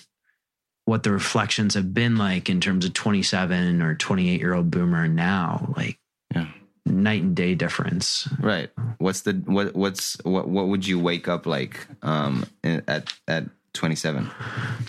[0.85, 5.07] what the reflections have been like in terms of 27 or 28 year old boomer
[5.07, 5.97] now, like
[6.35, 6.47] yeah.
[6.85, 8.27] night and day difference.
[8.39, 8.69] Right.
[8.97, 14.29] What's the what what's what what would you wake up like um at at 27?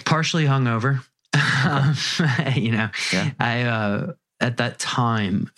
[0.05, 1.05] Partially hungover.
[1.64, 1.95] um,
[2.55, 3.30] you know, yeah.
[3.41, 5.51] I uh, at that time,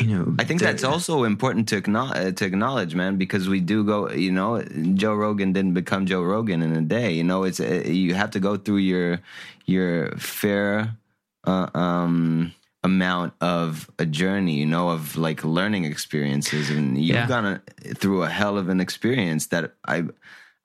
[0.00, 3.48] you know, I think the, that's also important to acknowledge, uh, to acknowledge, man, because
[3.48, 4.10] we do go.
[4.10, 4.62] You know,
[4.94, 7.12] Joe Rogan didn't become Joe Rogan in a day.
[7.12, 9.20] You know, it's uh, you have to go through your
[9.66, 10.96] your fair.
[11.46, 17.26] Uh, um, amount of a journey, you know, of like learning experiences, and you've yeah.
[17.26, 20.04] gone a, through a hell of an experience that I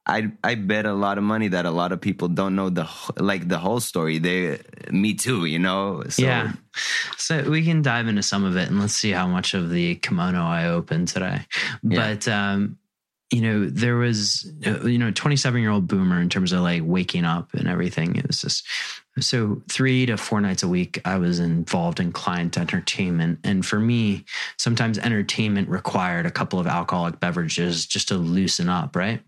[0.10, 2.90] I I bet a lot of money that a lot of people don't know the
[3.18, 4.18] like the whole story.
[4.18, 4.60] They
[4.92, 6.04] me too, you know.
[6.10, 6.24] So.
[6.24, 6.54] Yeah.
[7.18, 9.96] So we can dive into some of it and let's see how much of the
[9.96, 11.42] kimono I open today.
[11.84, 12.16] Yeah.
[12.16, 12.78] But um
[13.32, 14.52] you know, there was,
[14.84, 18.16] you know, 27 year old boomer in terms of like waking up and everything.
[18.16, 18.68] It was just
[19.24, 23.40] so three to four nights a week, I was involved in client entertainment.
[23.44, 24.26] And for me,
[24.58, 29.22] sometimes entertainment required a couple of alcoholic beverages just to loosen up, right?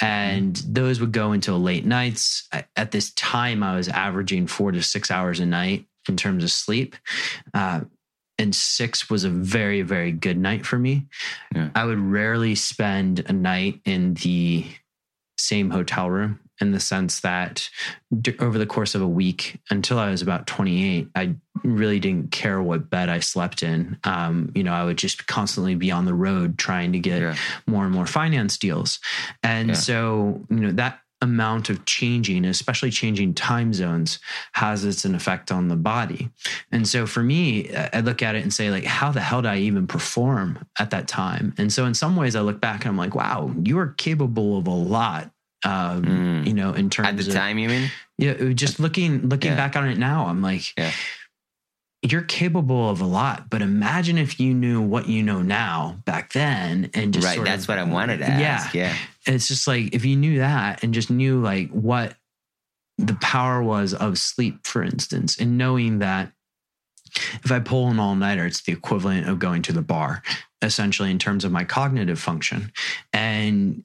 [0.00, 2.48] And those would go until late nights.
[2.76, 6.50] At this time, I was averaging four to six hours a night in terms of
[6.50, 6.96] sleep.
[7.54, 7.80] Uh,
[8.38, 11.06] and six was a very, very good night for me.
[11.54, 11.70] Yeah.
[11.74, 14.66] I would rarely spend a night in the
[15.38, 17.68] same hotel room in the sense that
[18.40, 22.62] over the course of a week until I was about 28, I really didn't care
[22.62, 23.98] what bed I slept in.
[24.04, 27.36] Um, you know, I would just constantly be on the road trying to get yeah.
[27.66, 28.98] more and more finance deals.
[29.42, 29.74] And yeah.
[29.74, 34.18] so, you know, that amount of changing, especially changing time zones,
[34.52, 36.28] has its an effect on the body.
[36.70, 39.50] And so for me, I look at it and say, like, how the hell did
[39.50, 41.54] I even perform at that time?
[41.56, 44.58] And so in some ways, I look back and I'm like, wow, you are capable
[44.58, 45.30] of a lot.
[45.64, 46.46] Um, mm.
[46.46, 47.90] You know, in terms at the of, time, you mean?
[48.18, 49.56] Yeah, just looking looking yeah.
[49.56, 50.92] back on it now, I'm like, yeah
[52.02, 56.32] you're capable of a lot, but imagine if you knew what you know now back
[56.32, 57.44] then and just right.
[57.44, 58.74] that's of, what I wanted to ask.
[58.74, 58.88] Yeah,
[59.26, 59.34] yeah.
[59.34, 62.14] It's just like if you knew that and just knew like what
[62.98, 66.32] the power was of sleep, for instance, and knowing that
[67.44, 70.22] if I pull an all nighter, it's the equivalent of going to the bar,
[70.62, 72.72] essentially in terms of my cognitive function.
[73.12, 73.84] And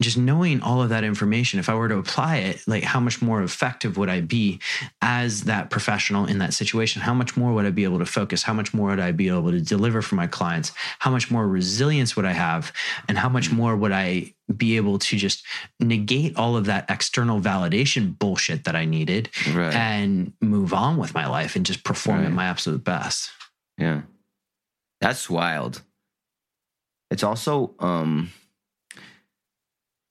[0.00, 3.20] just knowing all of that information, if I were to apply it, like how much
[3.20, 4.60] more effective would I be
[5.02, 7.02] as that professional in that situation?
[7.02, 8.44] How much more would I be able to focus?
[8.44, 10.70] How much more would I be able to deliver for my clients?
[11.00, 12.72] How much more resilience would I have?
[13.08, 15.44] And how much more would I be able to just
[15.80, 19.74] negate all of that external validation bullshit that I needed right.
[19.74, 22.26] and move on with my life and just perform right.
[22.26, 23.30] at my absolute best?
[23.76, 24.02] Yeah.
[25.00, 25.82] That's wild.
[27.10, 28.30] It's also, um,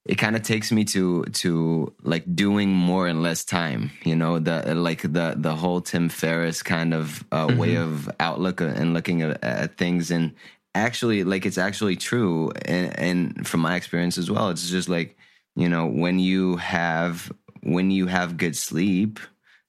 [0.07, 4.39] it kind of takes me to to like doing more in less time you know?
[4.39, 7.57] The like the the whole tim ferriss kind of uh, mm-hmm.
[7.57, 10.09] way of outlook and looking at, at, things.
[10.11, 10.33] And
[10.73, 12.51] actually like it's actually true.
[12.65, 15.17] And, and from my experience as well it's just like
[15.55, 17.31] you know when you have
[17.63, 19.19] when you have good sleep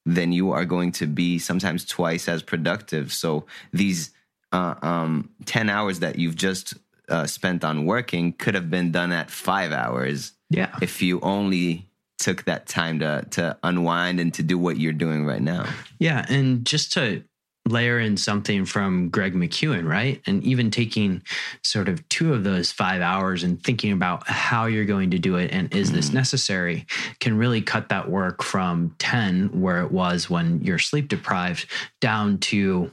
[0.07, 3.13] then you are going to be sometimes twice as productive.
[3.13, 4.11] So these
[4.53, 6.75] uh, um, 10 hours that you've just
[7.09, 10.33] uh, spent on working could have been done at five hours.
[10.51, 10.75] Yeah.
[10.81, 11.89] If you only
[12.19, 15.67] took that time to to unwind and to do what you're doing right now.
[15.99, 17.23] Yeah, and just to
[17.69, 20.21] layer in something from Greg McKeown, right?
[20.27, 21.23] And even taking
[21.63, 25.37] sort of two of those five hours and thinking about how you're going to do
[25.37, 25.95] it and is mm.
[25.95, 26.87] this necessary
[27.21, 31.67] can really cut that work from 10, where it was when you're sleep deprived,
[32.01, 32.91] down to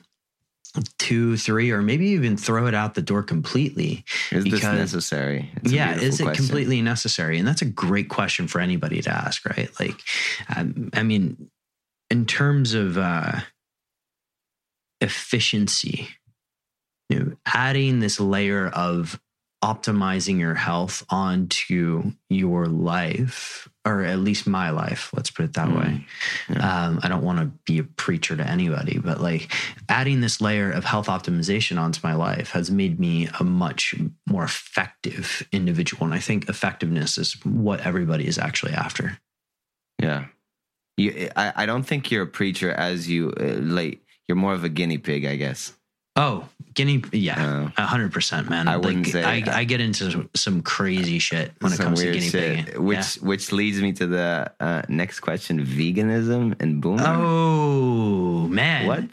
[0.98, 4.06] two, three, or maybe even throw it out the door completely.
[4.32, 5.52] Is because, this necessary?
[5.64, 6.46] yeah, is it question.
[6.46, 7.38] completely necessary?
[7.38, 9.70] And that's a great question for anybody to ask, right?
[9.80, 10.00] Like,
[10.56, 11.50] um, I mean,
[12.10, 13.40] in terms of uh,
[15.02, 16.10] efficiency,
[17.10, 19.20] you know, adding this layer of
[19.64, 25.68] optimizing your health onto your life or at least my life let's put it that
[25.68, 26.06] mm, way.
[26.50, 26.86] Yeah.
[26.88, 29.52] um, i don't want to be a preacher to anybody but like
[29.90, 33.96] adding this layer of health optimization onto my life has made me a much
[34.28, 39.20] more effective individual and i think effectiveness is what everybody is actually after.
[40.02, 40.26] Yeah.
[40.98, 44.64] You i, I don't think you're a preacher as you uh, like you're more of
[44.64, 45.74] a guinea pig i guess.
[46.16, 47.72] Oh, guinea, yeah, oh.
[47.82, 48.68] a hundred percent, man.
[48.68, 49.24] I wouldn't like, say.
[49.24, 53.24] I, I, get into some crazy shit when it comes to guinea pig, which yeah.
[53.24, 57.04] which leads me to the uh, next question: veganism and boomer.
[57.06, 59.04] Oh man, what?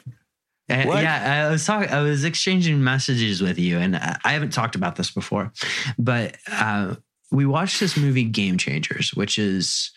[0.69, 1.03] Uh, what?
[1.03, 1.91] Yeah, I was talking.
[1.91, 5.53] I was exchanging messages with you, and I, I haven't talked about this before,
[5.99, 6.97] but uh,
[7.31, 9.91] we watched this movie, Game Changers, which is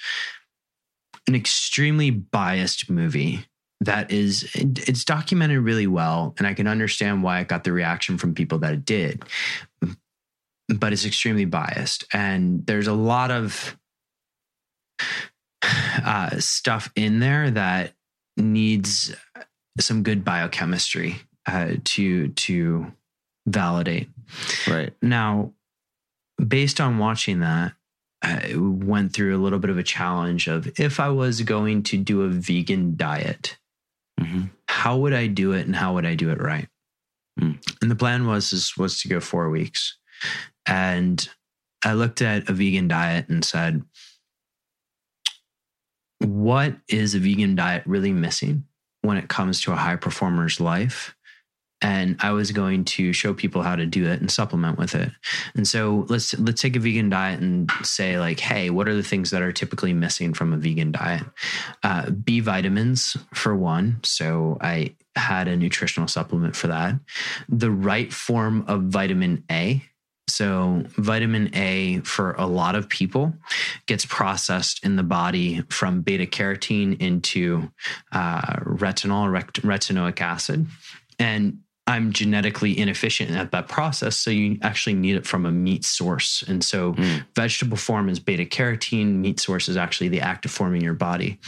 [1.28, 3.46] an extremely biased movie
[3.86, 8.18] that is it's documented really well and i can understand why it got the reaction
[8.18, 9.24] from people that it did.
[10.68, 13.78] But it's extremely biased and there's a lot of
[15.62, 17.94] uh, stuff in there that
[18.38, 19.16] needs
[19.80, 22.92] some good biochemistry uh, to to
[23.48, 24.10] validate.
[24.68, 24.94] Right.
[25.02, 25.54] Now
[26.48, 27.74] based on watching that
[28.22, 31.98] I went through a little bit of a challenge of if I was going to
[31.98, 33.58] do a vegan diet,
[34.20, 34.44] Mm-hmm.
[34.68, 36.68] How would I do it and how would I do it right?
[37.40, 37.60] Mm.
[37.82, 39.98] And the plan was is, was to go four weeks.
[40.66, 41.28] And
[41.84, 43.84] I looked at a vegan diet and said,
[46.20, 48.66] what is a vegan diet really missing
[49.02, 51.15] when it comes to a high performer's life?
[51.86, 55.12] And I was going to show people how to do it and supplement with it.
[55.54, 59.04] And so let's let's take a vegan diet and say like, hey, what are the
[59.04, 61.26] things that are typically missing from a vegan diet?
[61.84, 64.00] Uh, B vitamins for one.
[64.04, 66.96] So I had a nutritional supplement for that.
[67.50, 69.84] The right form of vitamin A.
[70.28, 73.36] So, vitamin A for a lot of people
[73.86, 77.72] gets processed in the body from beta carotene into
[78.12, 79.32] uh, retinol,
[79.62, 80.66] retinoic acid.
[81.20, 84.18] And I'm genetically inefficient at that process.
[84.18, 86.44] So you actually need it from a meat source.
[86.48, 87.24] And so mm.
[87.36, 91.40] vegetable form is beta carotene, meat source is actually the active form in your body.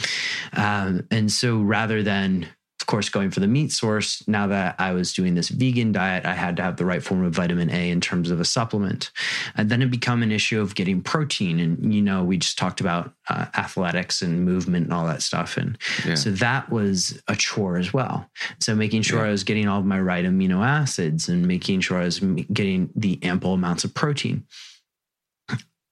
[0.52, 2.46] Um, and so rather than
[2.88, 6.34] course, going for the meat source, now that I was doing this vegan diet, I
[6.34, 9.12] had to have the right form of vitamin A in terms of a supplement.
[9.54, 11.60] And then it became an issue of getting protein.
[11.60, 15.56] And, you know, we just talked about uh, athletics and movement and all that stuff.
[15.56, 16.16] And yeah.
[16.16, 18.28] so that was a chore as well.
[18.58, 19.28] So making sure yeah.
[19.28, 22.90] I was getting all of my right amino acids and making sure I was getting
[22.96, 24.44] the ample amounts of protein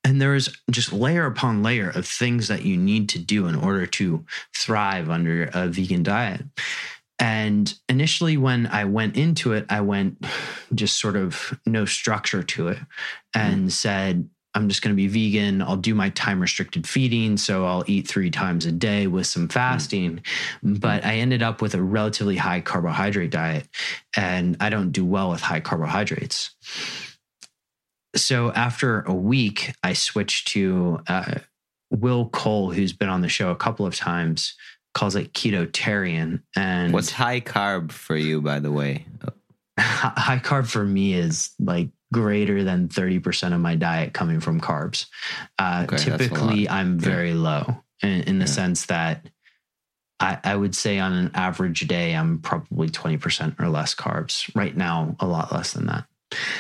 [0.07, 3.57] and there is just layer upon layer of things that you need to do in
[3.57, 6.43] order to thrive under a vegan diet.
[7.19, 10.25] And initially, when I went into it, I went
[10.73, 12.79] just sort of no structure to it
[13.35, 13.73] and mm.
[13.73, 15.61] said, I'm just going to be vegan.
[15.61, 17.37] I'll do my time restricted feeding.
[17.37, 20.21] So I'll eat three times a day with some fasting.
[20.65, 20.81] Mm.
[20.81, 23.67] But I ended up with a relatively high carbohydrate diet,
[24.17, 26.55] and I don't do well with high carbohydrates
[28.17, 31.35] so after a week, I switched to uh,
[31.91, 34.55] Will Cole, who's been on the show a couple of times,
[34.95, 36.43] calls it ketotarian.
[36.57, 39.07] And what's high carb for you, by the way?
[39.79, 45.07] high carb for me is like greater than 30% of my diet coming from carbs.
[45.59, 47.37] Uh, okay, typically, I'm very yeah.
[47.37, 48.51] low in, in the yeah.
[48.51, 49.29] sense that
[50.19, 54.51] I, I, would say on an average day, I'm probably 20% or less carbs.
[54.57, 56.07] Right now, a lot less than that.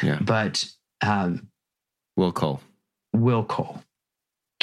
[0.03, 0.19] Yeah.
[0.21, 0.69] But
[1.01, 1.49] um,
[2.17, 2.61] Will Cole.
[3.13, 3.83] Will Cole.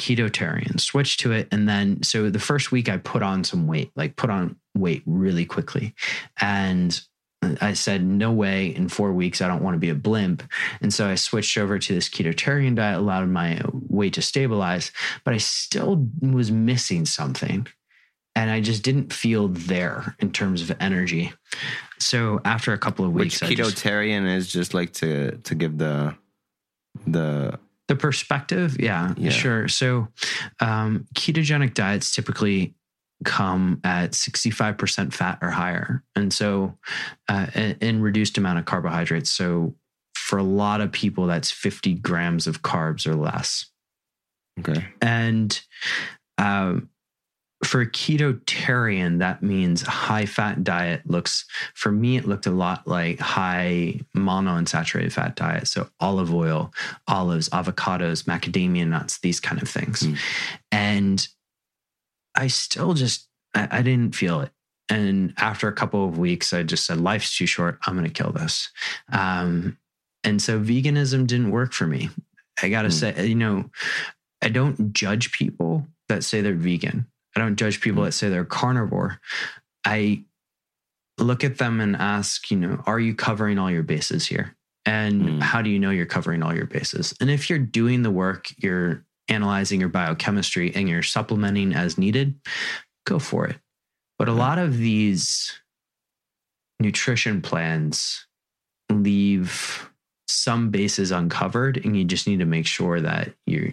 [0.00, 1.48] Ketotarian, switched to it.
[1.52, 5.02] And then, so the first week I put on some weight, like put on weight
[5.06, 5.94] really quickly.
[6.40, 7.00] And
[7.60, 10.42] I said, no way, in four weeks, I don't want to be a blimp.
[10.80, 14.90] And so I switched over to this ketotarian diet, allowed my weight to stabilize,
[15.24, 17.66] but I still was missing something.
[18.34, 21.32] And I just didn't feel there in terms of energy.
[22.00, 25.78] So after a couple of weeks, Which ketotarian just, is just like to to give
[25.78, 26.16] the
[27.06, 28.80] the the perspective?
[28.80, 29.30] Yeah, yeah.
[29.30, 29.68] sure.
[29.68, 30.08] So
[30.60, 32.74] um, ketogenic diets typically
[33.24, 36.02] come at 65% fat or higher.
[36.14, 36.76] And so
[37.28, 39.30] uh, in reduced amount of carbohydrates.
[39.30, 39.74] So
[40.14, 43.66] for a lot of people that's 50 grams of carbs or less.
[44.60, 44.86] Okay.
[45.02, 45.60] And
[46.38, 46.88] um,
[47.64, 51.44] for a ketotarian, that means high fat diet looks,
[51.74, 55.68] for me, it looked a lot like high monounsaturated fat diet.
[55.68, 56.72] So olive oil,
[57.06, 60.00] olives, avocados, macadamia nuts, these kind of things.
[60.00, 60.18] Mm.
[60.72, 61.28] And
[62.34, 64.50] I still just, I, I didn't feel it.
[64.88, 67.78] And after a couple of weeks, I just said, life's too short.
[67.86, 68.70] I'm going to kill this.
[69.12, 69.78] Um,
[70.22, 72.10] and so veganism didn't work for me.
[72.62, 72.92] I got to mm.
[72.92, 73.70] say, you know,
[74.42, 77.06] I don't judge people that say they're vegan.
[77.34, 78.06] I don't judge people mm.
[78.06, 79.20] that say they're carnivore.
[79.84, 80.24] I
[81.18, 84.56] look at them and ask, you know, are you covering all your bases here?
[84.86, 85.42] And mm.
[85.42, 87.14] how do you know you're covering all your bases?
[87.20, 92.34] And if you're doing the work, you're analyzing your biochemistry and you're supplementing as needed,
[93.06, 93.56] go for it.
[94.18, 95.52] But a lot of these
[96.80, 98.26] nutrition plans
[98.90, 99.90] leave
[100.26, 103.72] some bases uncovered and you just need to make sure that you're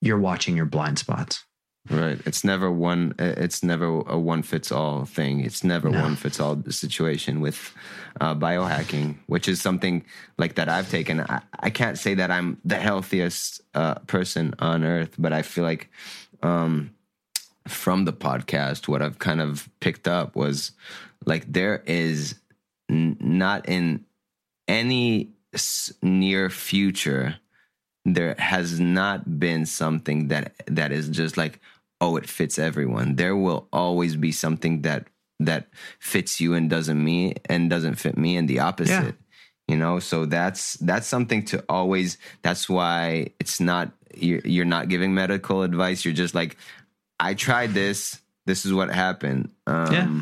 [0.00, 1.44] you're watching your blind spots.
[1.90, 2.18] Right.
[2.24, 3.14] It's never one.
[3.18, 5.40] It's never a one fits all thing.
[5.40, 6.00] It's never no.
[6.00, 7.74] one fits all situation with
[8.22, 10.02] uh, biohacking, which is something
[10.38, 11.20] like that I've taken.
[11.20, 15.64] I, I can't say that I'm the healthiest uh, person on earth, but I feel
[15.64, 15.90] like
[16.42, 16.90] um,
[17.68, 20.72] from the podcast, what I've kind of picked up was
[21.26, 22.36] like there is
[22.88, 24.06] n- not in
[24.66, 25.28] any
[26.02, 27.36] near future
[28.04, 31.60] there has not been something that that is just like
[32.00, 33.16] oh, it fits everyone.
[33.16, 35.08] There will always be something that
[35.40, 35.68] that
[35.98, 38.92] fits you and doesn't me and doesn't fit me and the opposite.
[38.92, 39.12] Yeah.
[39.66, 44.88] You know, so that's that's something to always that's why it's not you're, you're not
[44.88, 46.04] giving medical advice.
[46.04, 46.56] You're just like
[47.18, 49.50] I tried this, this is what happened.
[49.66, 50.20] Um yeah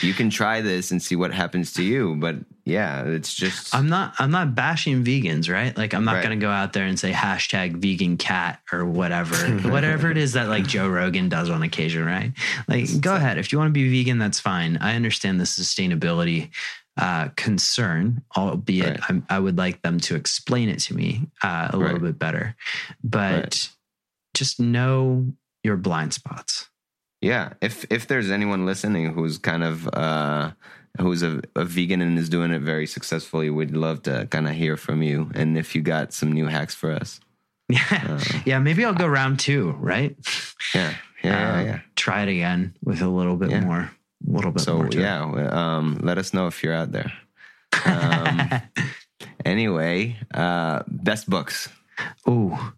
[0.00, 3.88] you can try this and see what happens to you but yeah it's just i'm
[3.88, 6.24] not i'm not bashing vegans right like i'm not right.
[6.24, 9.36] going to go out there and say hashtag vegan cat or whatever
[9.70, 12.32] whatever it is that like joe rogan does on occasion right
[12.68, 16.50] like go ahead if you want to be vegan that's fine i understand the sustainability
[16.96, 19.22] uh, concern, albeit right.
[19.28, 21.86] i would like them to explain it to me uh, a right.
[21.86, 22.54] little bit better.
[23.02, 23.68] But right.
[24.32, 25.32] just know
[25.64, 26.68] your blind spots
[27.24, 30.50] yeah if if there's anyone listening who's kind of uh
[31.00, 34.54] who's a, a, vegan and is doing it very successfully we'd love to kind of
[34.54, 37.20] hear from you and if you got some new hacks for us.
[37.68, 40.14] Yeah uh, yeah maybe i'll go round two right?
[40.74, 43.60] Yeah yeah, um, yeah, try it again with a little bit yeah.
[43.60, 43.90] more
[44.28, 47.10] a little bit so more yeah um let us know if you're out there.
[47.86, 48.60] Um
[49.46, 51.70] anyway uh best books.
[52.26, 52.72] Oh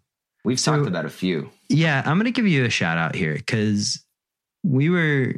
[0.45, 1.51] we've so, talked about a few.
[1.67, 4.01] yeah i'm gonna give you a shout out here because
[4.63, 5.33] we were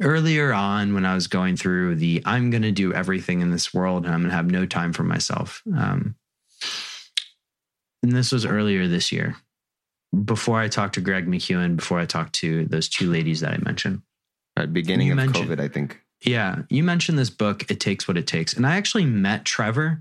[0.00, 3.72] earlier on when I was going through the I'm going to do everything in this
[3.72, 5.62] world and I'm going to have no time for myself.
[5.76, 6.16] Um,
[8.02, 9.36] and this was earlier this year,
[10.24, 13.58] before I talked to Greg McKeown, before I talked to those two ladies that I
[13.58, 14.02] mentioned.
[14.56, 16.00] At beginning of COVID, I think.
[16.24, 18.54] Yeah, you mentioned this book, It Takes What It Takes.
[18.54, 20.00] And I actually met Trevor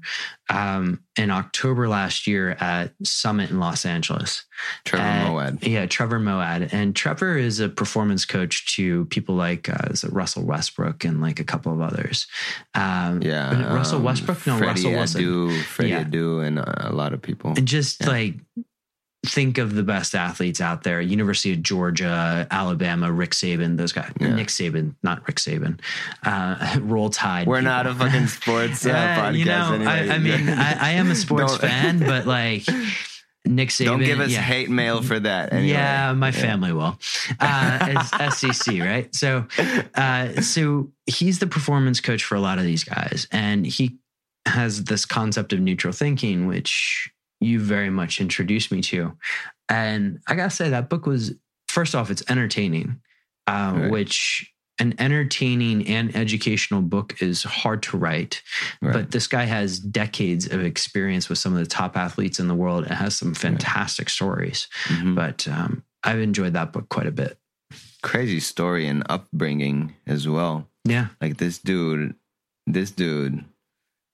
[0.50, 4.44] um, in October last year at Summit in Los Angeles.
[4.86, 5.68] Trevor and, Moawad.
[5.68, 6.72] Yeah, Trevor Moawad.
[6.72, 11.44] And Trevor is a performance coach to people like uh, Russell Westbrook and like a
[11.44, 12.28] couple of others.
[12.76, 13.74] Um, yeah.
[13.74, 14.46] Russell Westbrook?
[14.46, 15.24] No, Freddie Russell Wilson.
[15.24, 16.04] Adu, Freddie yeah.
[16.04, 17.54] Adu, and a lot of people.
[17.58, 18.08] And just yeah.
[18.08, 18.36] like
[19.26, 24.12] think of the best athletes out there University of Georgia, Alabama, Rick Saban, those guys.
[24.20, 24.34] Yeah.
[24.34, 25.80] Nick Saban, not Rick Saban.
[26.24, 27.48] Uh, Roll Tide.
[27.48, 27.72] We're people.
[27.72, 29.38] not a fucking sports uh, podcast.
[29.38, 29.92] You know, anyway.
[29.92, 32.64] I, I, mean, I, I, am a sports fan, but like.
[33.44, 33.86] Nick Saban.
[33.86, 34.40] Don't give us yeah.
[34.40, 35.52] hate mail for that.
[35.52, 35.70] Anyway.
[35.70, 37.00] Yeah, my family will.
[37.40, 37.80] Uh,
[38.14, 39.14] it's SEC, right?
[39.16, 39.48] So,
[39.96, 43.98] uh, so he's the performance coach for a lot of these guys, and he
[44.46, 47.12] has this concept of neutral thinking, which
[47.42, 49.18] you very much introduced me to.
[49.68, 51.34] And I gotta say, that book was
[51.68, 53.02] first off, it's entertaining,
[53.48, 53.92] uh, right.
[53.92, 58.42] which an entertaining and educational book is hard to write.
[58.82, 58.94] Right.
[58.94, 62.56] But this guy has decades of experience with some of the top athletes in the
[62.56, 64.12] world and has some fantastic right.
[64.12, 64.68] stories.
[64.86, 65.16] Mm-hmm.
[65.16, 67.38] But um, I've enjoyed that book quite a bit.
[68.02, 70.68] Crazy story and upbringing as well.
[70.84, 71.08] Yeah.
[71.22, 72.16] Like this dude,
[72.66, 73.46] this dude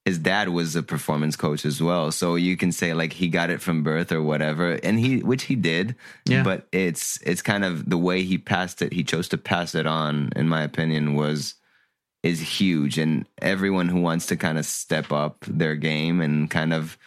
[0.08, 2.14] his dad was a performance coach as well.
[2.14, 4.80] So you can say like he got it from birth or whatever.
[4.82, 5.98] And he which he did.
[6.24, 6.44] Yeah.
[6.44, 9.86] But it's it's kind of the way he passed it, he chose to pass it
[9.86, 11.56] on, in my opinion, was
[12.24, 12.98] is huge.
[12.98, 16.98] And everyone who wants to kind of step up their game and kind of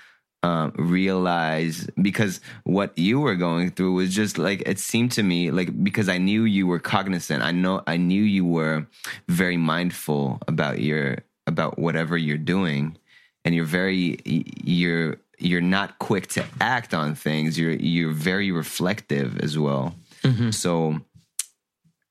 [0.42, 5.51] uh, realize because what you were going through was just like it seemed to me
[5.51, 7.42] like because I knew you were cognizant.
[7.42, 8.86] I know I knew you were
[9.26, 11.20] very mindful about your
[11.51, 12.96] about whatever you're doing
[13.44, 19.38] and you're very you're you're not quick to act on things you're you're very reflective
[19.40, 20.51] as well mm-hmm.
[20.51, 21.01] so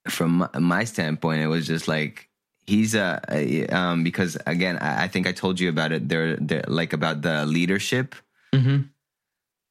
[0.08, 2.30] from my standpoint it was just like
[2.66, 6.38] he's a, a um because again I, I, think i told you about it they're
[6.68, 8.16] like about the leadership
[8.54, 8.82] mm-hmm.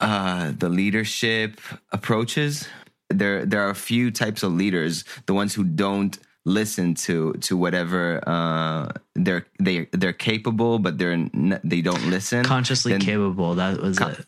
[0.01, 1.61] uh the leadership
[1.93, 2.69] approaches
[3.11, 7.57] there there are a few types of leaders the ones who don't listen to to
[7.57, 12.45] whatever uh, they're they they're capable, but they're n- they don't listen.
[12.45, 13.55] Consciously then, capable.
[13.55, 14.27] That was con- it.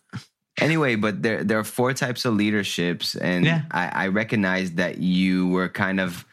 [0.60, 3.62] Anyway, but there there are four types of leaderships, and yeah.
[3.70, 6.26] I, I recognize that you were kind of,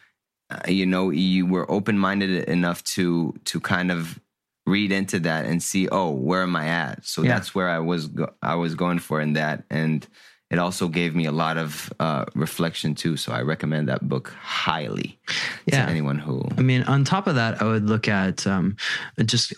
[0.50, 4.20] uh, you know, you were open minded enough to to kind of
[4.66, 7.06] read into that and see, oh, where am I at?
[7.06, 7.36] So yeah.
[7.36, 10.06] that's where I was go- I was going for in that, and
[10.50, 13.18] it also gave me a lot of uh, reflection too.
[13.18, 15.20] So I recommend that book highly
[15.66, 15.86] yeah.
[15.86, 16.44] to anyone who.
[16.58, 18.78] I mean, on top of that, I would look at um,
[19.26, 19.54] just.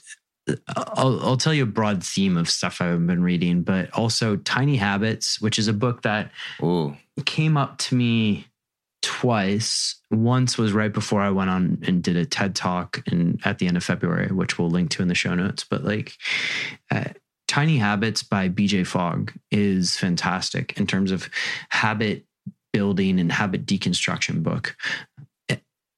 [0.75, 4.77] I'll, I'll tell you a broad theme of stuff I've been reading, but also Tiny
[4.77, 6.31] Habits, which is a book that
[6.63, 6.97] Ooh.
[7.25, 8.47] came up to me
[9.03, 10.01] twice.
[10.09, 13.67] Once was right before I went on and did a TED talk and at the
[13.67, 15.63] end of February, which we'll link to in the show notes.
[15.69, 16.13] But like,
[16.89, 17.09] uh,
[17.49, 21.31] Tiny Habits by BJ Fogg is fantastic in terms of
[21.69, 22.23] habit
[22.71, 24.75] building and habit deconstruction book.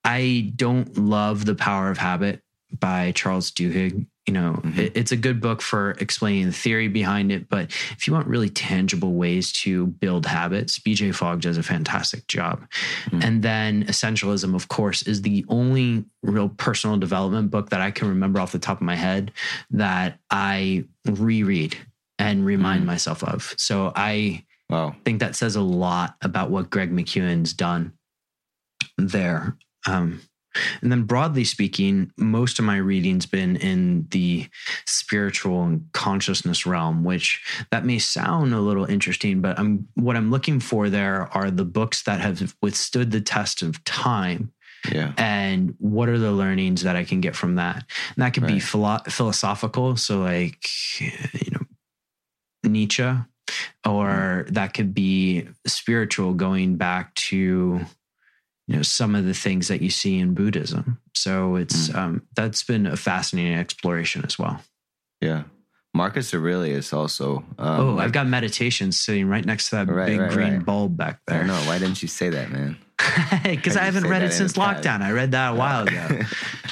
[0.05, 2.41] I don't love The Power of Habit
[2.79, 4.79] by Charles Duhigg you know mm-hmm.
[4.79, 8.27] it, it's a good book for explaining the theory behind it but if you want
[8.27, 12.61] really tangible ways to build habits bj fogg does a fantastic job
[13.05, 13.21] mm-hmm.
[13.23, 18.07] and then essentialism of course is the only real personal development book that i can
[18.07, 19.31] remember off the top of my head
[19.71, 21.75] that i reread
[22.19, 22.87] and remind mm-hmm.
[22.87, 24.95] myself of so i wow.
[25.03, 27.93] think that says a lot about what greg mckeown's done
[28.97, 29.57] there
[29.87, 30.21] um,
[30.81, 34.47] and then broadly speaking, most of my reading's been in the
[34.85, 37.41] spiritual and consciousness realm, which
[37.71, 41.65] that may sound a little interesting, but I'm what I'm looking for there are the
[41.65, 44.51] books that have withstood the test of time.
[44.91, 45.13] Yeah.
[45.17, 47.75] And what are the learnings that I can get from that?
[47.75, 48.53] And that could right.
[48.53, 50.67] be philo- philosophical, so like
[51.01, 51.61] you know
[52.63, 53.03] Nietzsche,
[53.85, 54.53] or mm-hmm.
[54.53, 57.81] that could be spiritual, going back to
[58.67, 60.99] you know some of the things that you see in Buddhism.
[61.13, 61.95] So it's mm.
[61.95, 64.61] um, that's been a fascinating exploration as well.
[65.19, 65.43] Yeah.
[65.93, 67.43] Marcus Aurelius also.
[67.59, 70.65] Um, oh, I've got meditation sitting right next to that right, big right, green right.
[70.65, 71.43] bulb back there.
[71.43, 71.59] I know.
[71.65, 72.77] Why didn't you say that, man?
[73.43, 75.01] Because I haven't read it since lockdown.
[75.01, 76.19] I read that a while ago.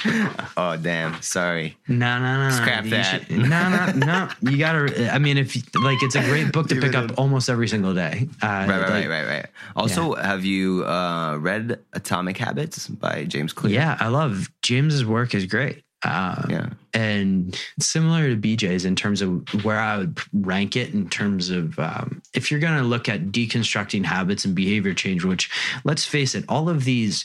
[0.56, 1.20] oh damn!
[1.22, 1.76] Sorry.
[1.88, 2.50] No, no, no.
[2.54, 3.26] Scrap You that.
[3.26, 4.28] should- no, no, no.
[4.50, 5.12] You gotta.
[5.12, 8.28] I mean, if like, it's a great book to pick up almost every single day.
[8.42, 9.46] Uh, Right, right, like- right, right, right.
[9.76, 13.74] Also, have you uh, read Atomic Habits by James Clear?
[13.74, 15.82] Yeah, I love James's work is great.
[16.02, 16.68] Uh, Yeah.
[16.94, 21.78] and similar to BJ's in terms of where I would rank it in terms of
[21.78, 25.50] um, if you're going to look at deconstructing habits and behavior change, which
[25.84, 27.24] let's face it, all of these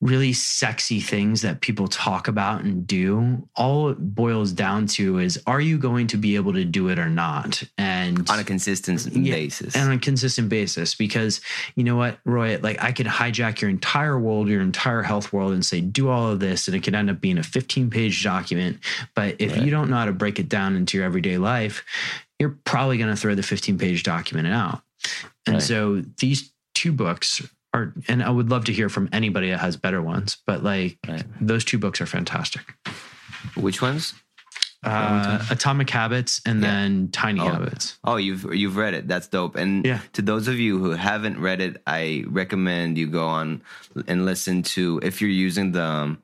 [0.00, 5.42] really sexy things that people talk about and do, all it boils down to is
[5.46, 7.62] are you going to be able to do it or not?
[7.76, 9.74] And On a consistent Yeah, basis.
[9.74, 11.40] and on a consistent basis because
[11.74, 15.52] you know what roy like i could hijack your entire world your entire health world
[15.52, 18.22] and say do all of this and it could end up being a 15 page
[18.22, 18.78] document
[19.16, 19.62] but if Right.
[19.62, 21.84] you don't know how to break it down into your everyday life
[22.38, 24.82] you're probably going to throw the 15 page document out
[25.46, 25.62] and Right.
[25.62, 27.42] so these two books
[27.78, 30.98] are and i would love to hear from anybody that has better ones but like
[31.08, 31.24] Right.
[31.40, 32.64] those two books are fantastic
[33.54, 34.14] Which ones?
[34.84, 36.70] uh, atomic habits and Yeah.
[36.70, 37.50] then tiny Oh.
[37.50, 39.08] habits Oh, you've you've read it.
[39.08, 39.56] That's dope.
[39.56, 40.00] And Yeah.
[40.12, 43.62] to those of you who haven't read it, I recommend you go on
[44.06, 46.16] and listen to if you're using the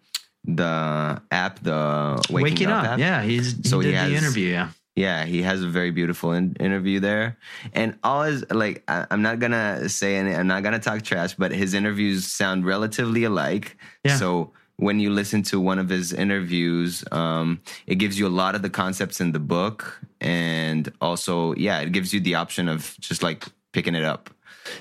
[0.47, 2.99] the app, the Waking, waking, up, app.
[2.99, 5.91] yeah he's he So he did has- the interview yeah Yeah, he has a very
[5.91, 7.37] beautiful in- interview there,
[7.73, 11.35] and all always like I- I'm not gonna say any, I'm not gonna talk trash,
[11.35, 13.77] but his interviews sound relatively alike.
[14.05, 14.17] Yeah.
[14.17, 18.55] So when you listen to one of his interviews, um, it gives you a lot
[18.55, 22.97] of the concepts in the book, and also yeah, it gives you the option of
[23.01, 24.31] just like picking it up.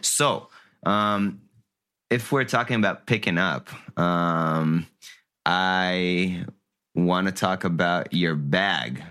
[0.01, 0.49] So
[0.85, 1.41] um,
[2.11, 4.85] if we're talking about picking up, um,
[5.45, 6.45] I
[6.93, 9.01] want to talk about your bag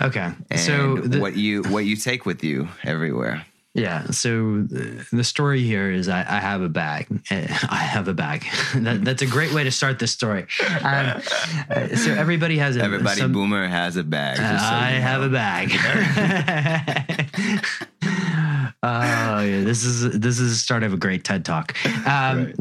[0.00, 0.30] Okay.
[0.50, 3.44] and so the, what you what you take with you everywhere.
[3.74, 4.04] yeah.
[4.10, 7.06] So the, story here is I, I have a bag.
[7.30, 8.44] Eh, I have a bag.
[8.76, 10.46] that, that's a great way to start this story.
[10.82, 11.20] Um,
[11.70, 14.36] uh, so everybody has a Everybody, some- Boomer has a bag.
[14.38, 15.70] just so I you have a bag.
[18.82, 21.74] oh yeah, this is this is the start of a great TED talk.
[22.06, 22.52] Um,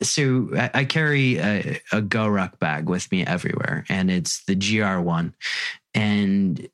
[0.00, 5.00] So I, I carry a, a GORUCK bag with me everywhere, and it's the GR
[5.00, 5.34] one.
[5.98, 6.68] And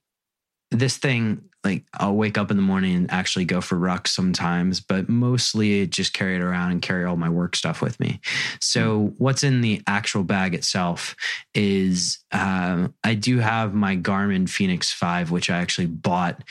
[0.71, 4.81] this thing, like I'll wake up in the morning and actually go for rucks sometimes,
[4.81, 8.21] but mostly just carry it around and carry all my work stuff with me.
[8.61, 11.17] So what's in the actual bag itself
[11.55, 16.43] is um, I do have my Garmin Fenix 5, which I actually bought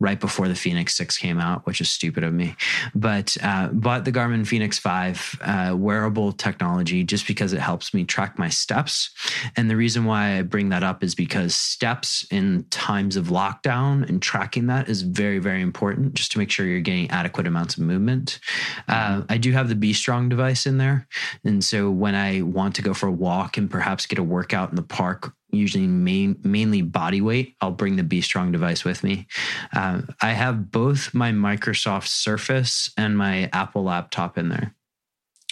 [0.00, 2.56] right before the Fenix 6 came out, which is stupid of me.
[2.94, 8.04] But uh, bought the Garmin Fenix 5 uh, wearable technology just because it helps me
[8.04, 9.10] track my steps.
[9.56, 14.08] And the reason why I bring that up is because steps in times of lockdown
[14.08, 17.76] and tracking that is very, very important just to make sure you're getting adequate amounts
[17.76, 18.40] of movement.
[18.88, 21.06] Uh, I do have the B Strong device in there.
[21.44, 24.70] And so when I want to go for a walk and perhaps get a workout
[24.70, 29.02] in the park, usually main, mainly body weight, I'll bring the B Strong device with
[29.02, 29.26] me.
[29.74, 34.74] Uh, I have both my Microsoft Surface and my Apple laptop in there.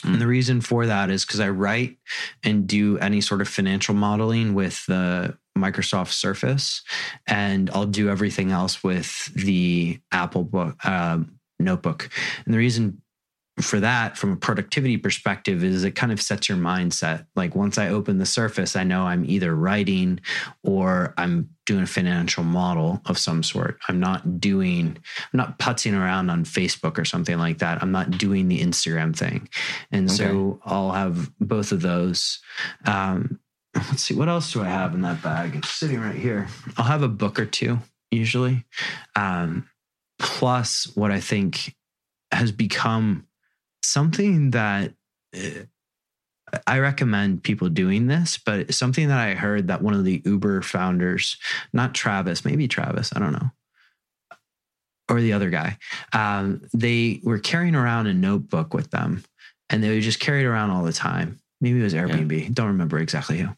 [0.05, 1.99] And the reason for that is because I write
[2.45, 6.83] and do any sort of financial modeling with the Microsoft Surface,
[7.27, 11.19] and I'll do everything else with the Apple book, uh,
[11.59, 12.11] notebook.
[12.45, 13.03] And the reason
[13.61, 17.27] for that from a productivity perspective is it kind of sets your mindset.
[17.35, 20.21] Like once i open the surface i know i'm either writing
[20.63, 23.79] or i'm doing a financial model of some sort.
[23.89, 27.83] I'm not doing i'm not putzing around on facebook or something like that.
[27.83, 29.49] I'm not doing the instagram thing.
[29.93, 32.41] And so i'll have both of those.
[32.85, 33.41] Um,
[33.75, 35.57] let's see what else do i have in that bag?
[35.57, 36.49] It's sitting right here.
[36.77, 37.79] I'll have a book or two
[38.11, 38.65] usually.
[39.17, 39.69] Um,
[40.19, 41.75] plus what i think
[42.33, 43.28] has become
[43.83, 44.93] something that
[45.35, 45.65] uh,
[46.67, 50.63] I recommend people doing this, but something that I heard that one of the Uber
[50.63, 51.37] founders,
[51.73, 53.51] not Travis, maybe Travis, I don't know,
[55.11, 55.79] or the other guy,
[56.13, 59.25] um, they were carrying around a notebook with them
[59.71, 61.39] and they would just carry it around all the time.
[61.61, 62.55] Maybe it was Airbnb.
[62.55, 63.49] Don't remember exactly who,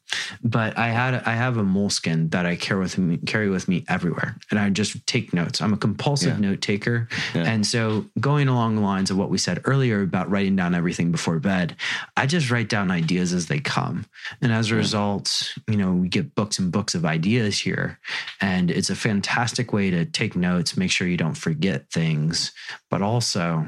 [0.42, 3.84] but I had I have a Moleskine that I carry with me carry with me
[3.88, 5.61] everywhere, and I just take notes.
[5.61, 6.48] I'm a compulsive Yeah.
[6.51, 7.42] note taker, Yeah.
[7.44, 11.12] and so going along the lines of what we said earlier about writing down everything
[11.12, 11.76] before bed,
[12.16, 14.07] I just write down ideas as they come,
[14.40, 14.78] and as a Yeah.
[14.78, 17.98] result, you know, we get books and books of ideas here,
[18.40, 22.53] and it's a fantastic way to take notes, make sure you don't forget things,
[22.88, 23.66] but also,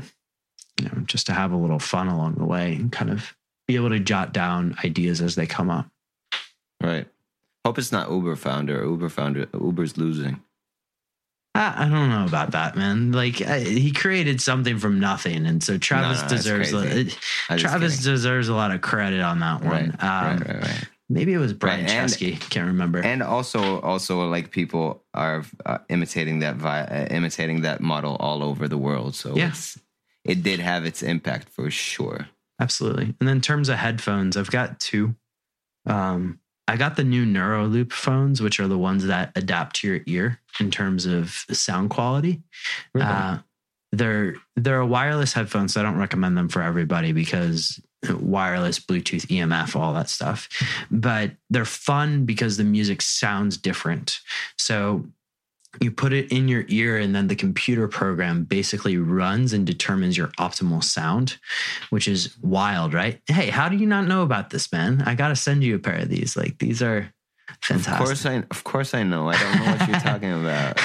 [0.80, 3.34] you know, just to have a little fun along the way and kind of
[3.68, 5.86] be able to jot down ideas as they come up.
[6.82, 7.06] Right.
[7.64, 8.84] Hope it's not Uber founder.
[8.84, 9.46] Uber founder.
[9.54, 10.40] Uber's losing.
[11.54, 13.12] I, I don't know about that, man.
[13.12, 16.72] Like I, he created something from nothing, and so Travis No, no, deserves.
[16.72, 19.70] A, just Travis deserves a lot of credit on that one.
[19.70, 20.88] Right, Um, right, right, right.
[21.10, 22.40] Maybe it was Brian Right, Chesky.
[22.48, 23.00] Can't remember.
[23.00, 28.42] And also, also like people are uh, imitating that vi- uh, imitating that model all
[28.42, 29.14] over the world.
[29.14, 29.52] So Yeah.
[30.24, 32.28] it did have its impact for sure.
[32.60, 33.04] Absolutely.
[33.04, 35.14] And then in terms of headphones, I've got two.
[35.86, 36.38] Um,
[36.68, 40.40] I got the new NuraLoop phones, which are the ones that adapt to your ear
[40.60, 42.42] in terms of sound quality.
[42.98, 43.38] Uh,
[43.90, 47.80] they're they're a wireless headphone, so I don't recommend them for everybody because
[48.10, 50.48] wireless, Bluetooth, EMF, all that stuff.
[50.90, 54.20] But they're fun because the music sounds different.
[54.56, 55.04] So
[55.80, 60.16] you put it in your ear, and then the computer program basically runs and determines
[60.18, 61.38] your optimal sound,
[61.90, 63.20] which is wild, right?
[63.26, 65.02] Hey, how do you not know about this, man?
[65.06, 66.36] I got to send you a pair of these.
[66.36, 67.10] Like these are
[67.62, 68.00] fantastic.
[68.00, 69.28] Of course, I of course I know.
[69.30, 70.78] I don't know what you're talking about.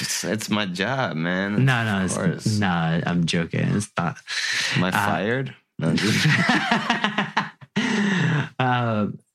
[0.00, 1.64] It's, it's my job, man.
[1.64, 2.58] no, no, Of it's, course.
[2.58, 3.68] no, I'm joking.
[3.76, 4.16] It's not.
[4.76, 5.54] Am I fired?
[5.78, 6.26] No, I'm just-
[8.58, 9.18] um,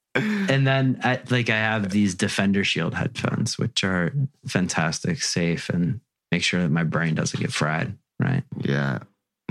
[0.55, 4.13] and then I, like I have these Defender Shield headphones, which are
[4.47, 5.99] fantastic, safe, and
[6.31, 7.97] make sure that my brain doesn't get fried.
[8.17, 8.43] Right.
[8.61, 8.99] yeah,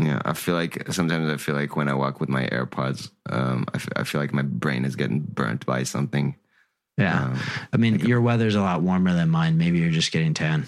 [0.01, 0.23] yeah.
[0.25, 3.77] I feel like sometimes I feel like when I walk with my AirPods, um, I,
[3.77, 6.37] f- I feel like my brain is getting burnt by something.
[6.97, 7.25] Yeah.
[7.25, 7.39] Um,
[7.75, 9.59] I mean, your weather's a lot warmer than mine.
[9.59, 10.67] Maybe you're just getting tan.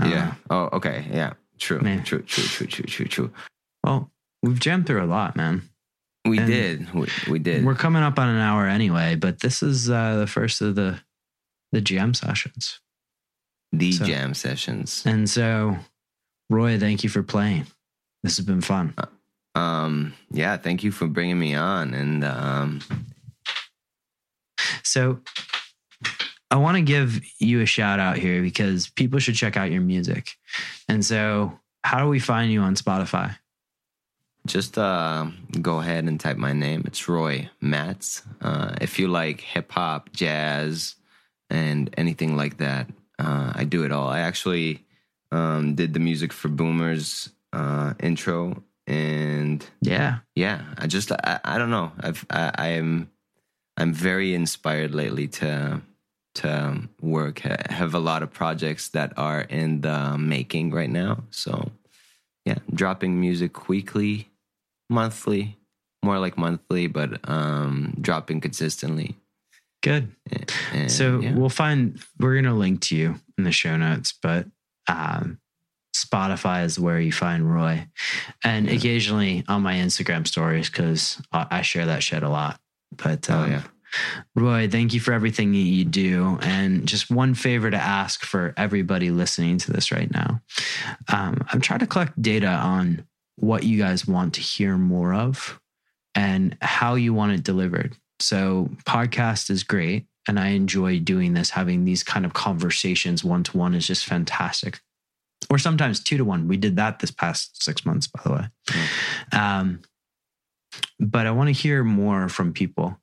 [0.00, 0.08] Yeah.
[0.08, 0.34] know.
[0.50, 1.06] Oh, okay.
[1.10, 1.32] Yeah.
[1.58, 1.80] True.
[1.80, 2.04] Man.
[2.04, 2.22] True.
[2.22, 2.44] True.
[2.44, 2.66] True.
[2.68, 2.84] True.
[2.84, 3.06] True.
[3.06, 3.32] True.
[3.82, 4.12] Well,
[4.44, 5.68] we've jammed through a lot, man.
[6.24, 6.94] We And did.
[6.94, 7.64] We, we did.
[7.64, 11.00] We're coming up on an hour anyway, but this is uh, the first of the
[11.72, 12.80] the jam sessions.
[13.72, 15.02] the so- jam sessions.
[15.06, 15.78] And so,
[16.50, 17.66] Roy, thank you for playing.
[18.22, 18.94] This has been fun.
[19.54, 20.14] Um.
[20.30, 20.56] Yeah.
[20.58, 21.92] Thank you for bringing me on.
[21.94, 22.80] And um.
[24.84, 25.20] So,
[26.50, 29.80] I want to give you a shout out here because people should check out your
[29.80, 30.36] music.
[30.88, 33.36] And so, how do we find you on Spotify?
[34.46, 35.26] Just uh,
[35.60, 36.82] go ahead and type my name.
[36.86, 38.22] It's Roy Matz.
[38.40, 40.96] Uh, if you like hip hop, jazz,
[41.48, 42.88] and anything like that,
[43.20, 44.08] uh, I do it all.
[44.08, 44.84] I actually
[45.30, 50.18] um, did the music for Boomer's uh, intro, and Yeah.
[50.34, 51.92] yeah, I just I, I don't know.
[52.00, 53.10] I've, I I am
[53.76, 55.82] I'm very inspired lately to
[56.34, 57.46] to work.
[57.46, 61.22] I have a lot of projects that are in the making right now.
[61.30, 61.70] So
[62.44, 64.30] yeah, dropping music weekly,
[64.92, 65.58] monthly,
[66.04, 69.16] more like monthly, but um dropping consistently.
[69.82, 70.12] Good.
[70.72, 71.34] And, So yeah.
[71.34, 74.46] we'll find we're gonna link to you in the show notes, but
[74.88, 75.38] um,
[75.96, 77.86] Spotify is where you find Roy,
[78.44, 78.74] and Yeah.
[78.74, 82.60] occasionally on my Instagram stories because I, I share that shit a lot.
[82.96, 83.62] But Oh, um, yeah.
[84.34, 88.54] Roy, thank you for everything that you do, and just one favor to ask for
[88.56, 90.40] everybody listening to this right now.
[91.12, 93.04] Um, I'm trying to collect data on
[93.36, 95.60] what you guys want to hear more of
[96.14, 97.96] and how you want it delivered.
[98.20, 100.06] So, podcast is great.
[100.28, 104.06] And I enjoy doing this, having these kind of conversations one to one is just
[104.06, 104.80] fantastic.
[105.50, 106.46] Or sometimes two to one.
[106.46, 108.48] We did that this past six months, by the way.
[109.32, 109.80] Um,
[111.00, 112.98] but I want to hear more from people.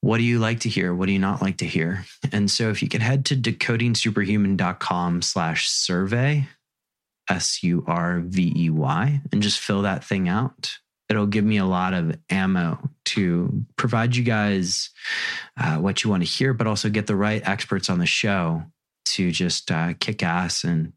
[0.00, 0.94] What do you like to hear?
[0.94, 2.04] What do you not like to hear?
[2.32, 6.48] And so if you could head to decodingsuperhuman.com slash survey,
[7.28, 10.78] S U R V E Y, and just fill that thing out.
[11.08, 14.90] It'll give me a lot of ammo to provide you guys
[15.56, 18.64] uh, what you want to hear, but also get the right experts on the show
[19.06, 20.92] to just uh, kick ass and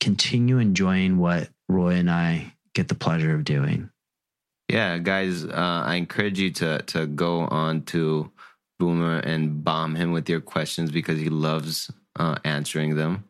[0.00, 3.90] continue enjoying what Roy and I get the pleasure of doing.
[4.68, 8.30] Yeah, guys, uh, I encourage you to to go on to
[8.78, 13.24] Boomer and bomb him with your questions because he loves uh, answering them.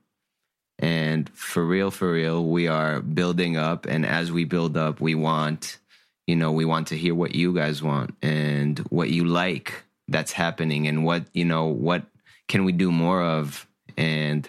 [0.78, 5.14] And for real, for real, we are building up, and as we build up, we
[5.14, 5.78] want,
[6.26, 10.32] you know, we want to hear what you guys want and what you like that's
[10.32, 12.04] happening, and what you know, what
[12.46, 13.66] can we do more of
[13.96, 14.48] and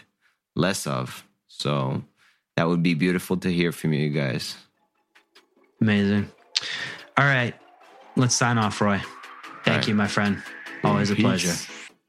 [0.55, 1.25] less of.
[1.47, 2.03] So
[2.55, 4.55] that would be beautiful to hear from you guys.
[5.81, 6.29] Amazing.
[7.17, 7.55] All right.
[8.15, 9.01] Let's sign off, Roy.
[9.63, 9.87] Thank right.
[9.87, 10.43] you, my friend.
[10.83, 11.55] Always a pleasure.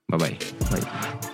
[0.09, 0.39] Bye bye.
[0.71, 1.31] Bye.